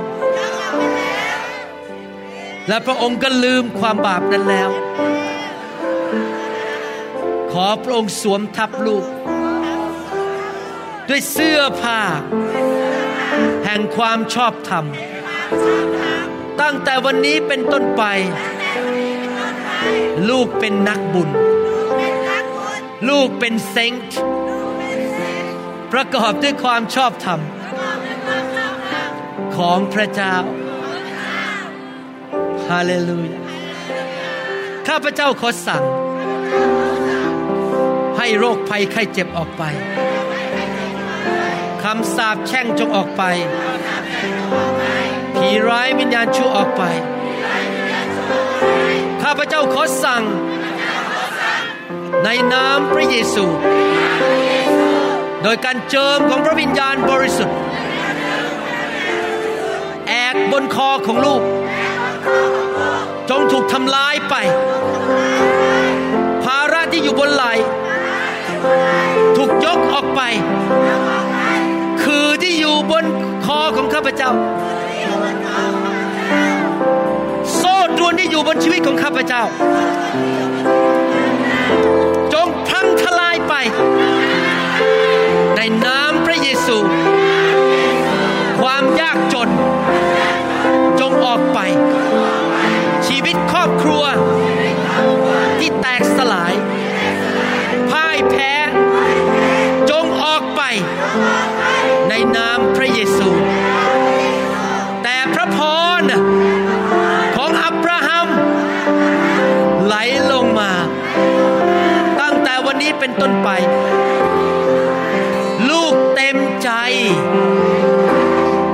[2.67, 4.69] และพระองค์ก็ลืมความบาปนั้นแล้ว
[7.51, 9.05] ขอพระองค์สวมทับลูก
[11.09, 12.01] ด้วยเสื้อผ้า
[13.65, 14.85] แห่งความชอบธรรม
[16.61, 18.03] ตั้งแต่วันนี้เป็นต้นไป
[20.29, 21.29] ลูกเป็นนักบุญ
[23.09, 24.19] ลูกเป็นเซนต์
[25.93, 27.39] ประกอบด้วยความชอบธรรม
[29.57, 30.35] ของพระเจ้า
[32.69, 33.39] ฮาเลลูยา
[34.87, 35.83] ข้าพเจ้าขอสั่ง
[38.17, 39.63] ให้โรคภัยไข้เจ็บออกไป
[41.83, 43.23] คำสาปแช่งจงออกไป
[45.35, 46.83] ผีร้ายวิญญาณชั่วออกไป
[49.23, 50.23] ข้าพเจ้าขอสั่ง
[52.23, 53.45] ในนามพระเยซู
[55.43, 57.57] โดยการเจิมของพระวิญญาณบริสุทธิ์
[60.07, 61.41] แอกบนคอของลูก
[63.29, 64.35] จงถูกทำลายไป
[66.43, 67.45] ภาระที่อยู่บนไหล
[69.37, 70.21] ถูกยกออกไป
[72.03, 73.05] คือที่อยู่บน
[73.45, 74.31] คอของข้าพเจ้า
[77.55, 79.43] โซ่ตรวนที่อยู่บนชีวิตของข้าพเจ้า
[83.03, 83.53] ทลายไป
[85.55, 86.77] ในนามพระเยซู
[88.59, 89.49] ความยากจน
[90.99, 91.59] จงออกไป
[93.07, 94.03] ชีวิตครอบครัว
[95.59, 96.53] ที่แตกสลาย
[97.91, 98.53] พ่ายแพ้
[99.89, 100.61] จงออกไป
[102.09, 103.29] ในนามพระเยซู
[105.03, 105.57] แต่พระพ
[106.01, 106.03] ร
[107.35, 108.27] ของอับราฮัม
[109.85, 109.95] ไหล
[110.31, 110.71] ลงมา
[112.75, 113.49] วันนี้เป็นต้นไป
[115.69, 116.69] ลูกเต็มใจ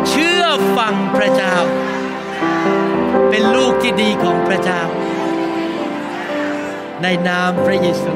[0.10, 0.46] เชื่อ
[0.78, 1.56] ฟังพระเจ้า
[3.30, 4.82] เป็นลูกที่ดีของพระเจ้า
[7.02, 8.14] ในนามพระเยซู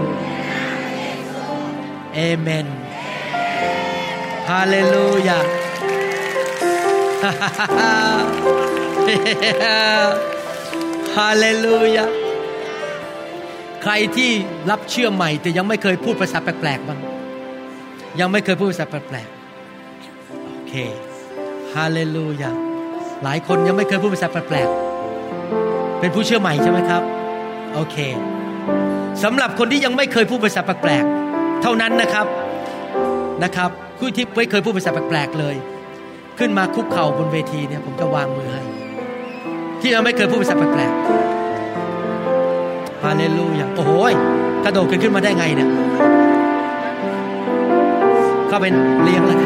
[2.13, 2.67] เอเมน
[4.49, 5.39] ฮาเลลูยา
[11.17, 12.22] ฮาเลลูยา
[13.83, 14.29] ใครที่
[14.69, 16.99] รับเชื่อใหม่ แต่ยังไม่เคยพูดภาษาแปลกๆบ้าง
[18.19, 20.73] ยังไม่เคยพูดภาษาแปลกๆโอเค
[21.73, 22.51] ฮาเลลูยา
[23.23, 27.01] หลายคนยังไม่เคยพูดภาษาแปลกๆเป็นผู้เชื่อใหม่ใช่ไหมครับ
[27.73, 27.97] โอเค
[29.23, 32.25] สำหรับคนที่ยังไม่เคยพูดภาษาแปลกๆเท่านั้นนะครับ
[33.43, 33.69] นะครับ
[33.99, 35.55] ผู้ที่ไม่เคยพูดภาษาแปลกๆเลย
[36.39, 38.63] ขึ้นมาคุกเข่าบนเวทีเนี่ยผมจะวางมือให้
[39.81, 41.32] ที่ยังไม่เคยพูดภาษาแปลกๆ
[43.03, 43.91] ฮาเลลูยาโอ้โห
[44.63, 45.69] กระโดดขึ้นขึ้นมาได้ไงเนี่ย
[48.51, 48.73] ก็เป็น
[49.03, 49.39] เลี้ยงแล้ว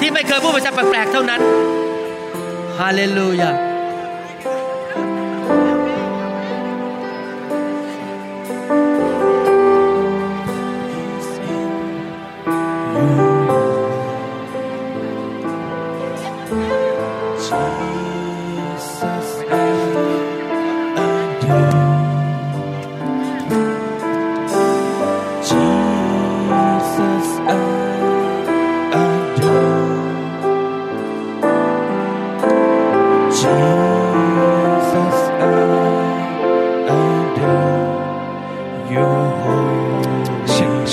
[0.00, 1.40] ที่ไม่เคยพูดภาษาแปลกๆเท่านั้น
[2.78, 3.50] ฮาเลลูยา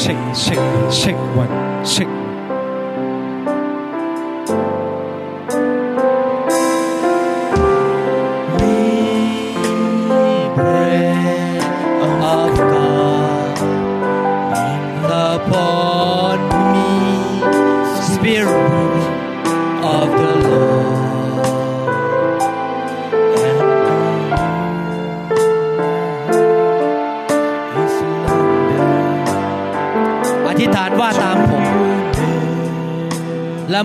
[0.04, 0.54] 星星
[0.90, 2.23] 星云星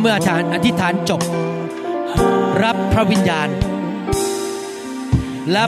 [0.00, 1.20] เมื่ออธิษฐานอธิษฐานจบ
[2.64, 3.48] รับพระวิญญาณ
[5.52, 5.64] และ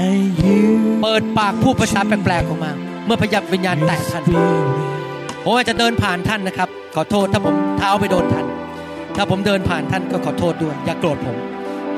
[1.02, 2.72] เปิดปากพูดภาษาแปลกๆออกมา
[3.06, 4.24] เมื่อพยับวิญญาณแตะท่าน
[5.44, 8.46] ผมอาจจะเดินผ่านท่านนะครับ ขอโทษถ้าผมเท้าไปโดนท่าน
[9.16, 11.36] ถ้าผมเดินผ่านท่านก็ขอโทษด้วย อย่าโกรธผม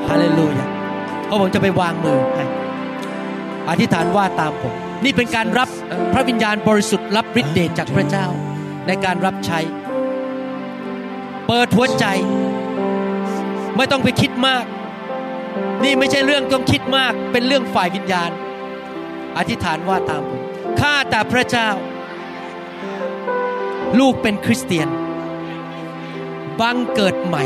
[0.07, 0.67] ฮาเลลูยา
[1.25, 2.45] เพราะผมจะไปวางมือให้
[3.69, 4.73] อธิษฐานว่าตามผม
[5.03, 5.69] นี่เป็นการรับ
[6.13, 8.25] พระวิญญาณบริสุทธิ์รับฤทธิ์เดชจากพระเจ้า
[8.87, 9.59] ในการรับใช้
[11.47, 12.05] เปิดหัวใจ
[13.75, 14.65] ไม่ต้องไปคิดมาก
[15.83, 18.31] นี่ไม่ใช่เรื่องต้องคิดมาก เป็นเรื่องฝ่ายวิญญาณ
[19.37, 20.41] อธิษฐานว่าตามผม
[20.79, 21.69] ข้าแต่พระเจ้า
[23.99, 24.87] ลูกเป็นคริสเตียน
[26.59, 27.43] บังเกิดใหม่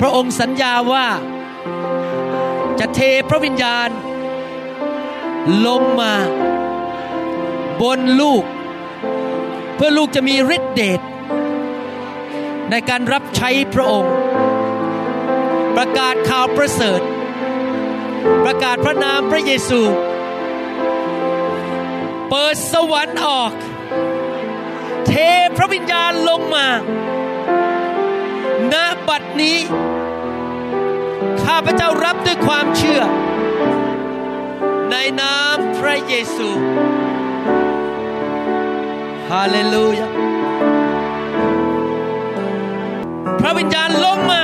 [0.00, 1.06] พระองค์สัญญาว่า
[2.80, 3.88] จะเทพระวิญญาณ
[5.66, 6.12] ลงมา
[7.82, 8.44] บนลูก
[9.74, 11.00] เพื่อลูกจะมีฤทธิเดช
[12.74, 14.14] ในการรับใช้พระองค์
[15.76, 17.00] ประกาศข่าวประเสริฐ
[18.44, 19.80] ประกาศพระนามพระเยซู
[22.28, 23.52] เปิดสวรรค์ออก
[25.06, 25.12] เท
[25.56, 26.68] พระวิญญาณลงมา
[28.72, 28.74] ณ
[29.08, 29.58] บัดนี้
[31.44, 33.02] ข้าพเจ้ารับด้วยความเชื่อ
[34.90, 36.48] ในนามพระเยซู
[39.30, 40.21] ฮาเลลูยา
[43.58, 44.42] วิญญาณลงมา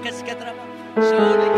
[0.00, 0.62] que trabaja
[0.96, 1.57] sobre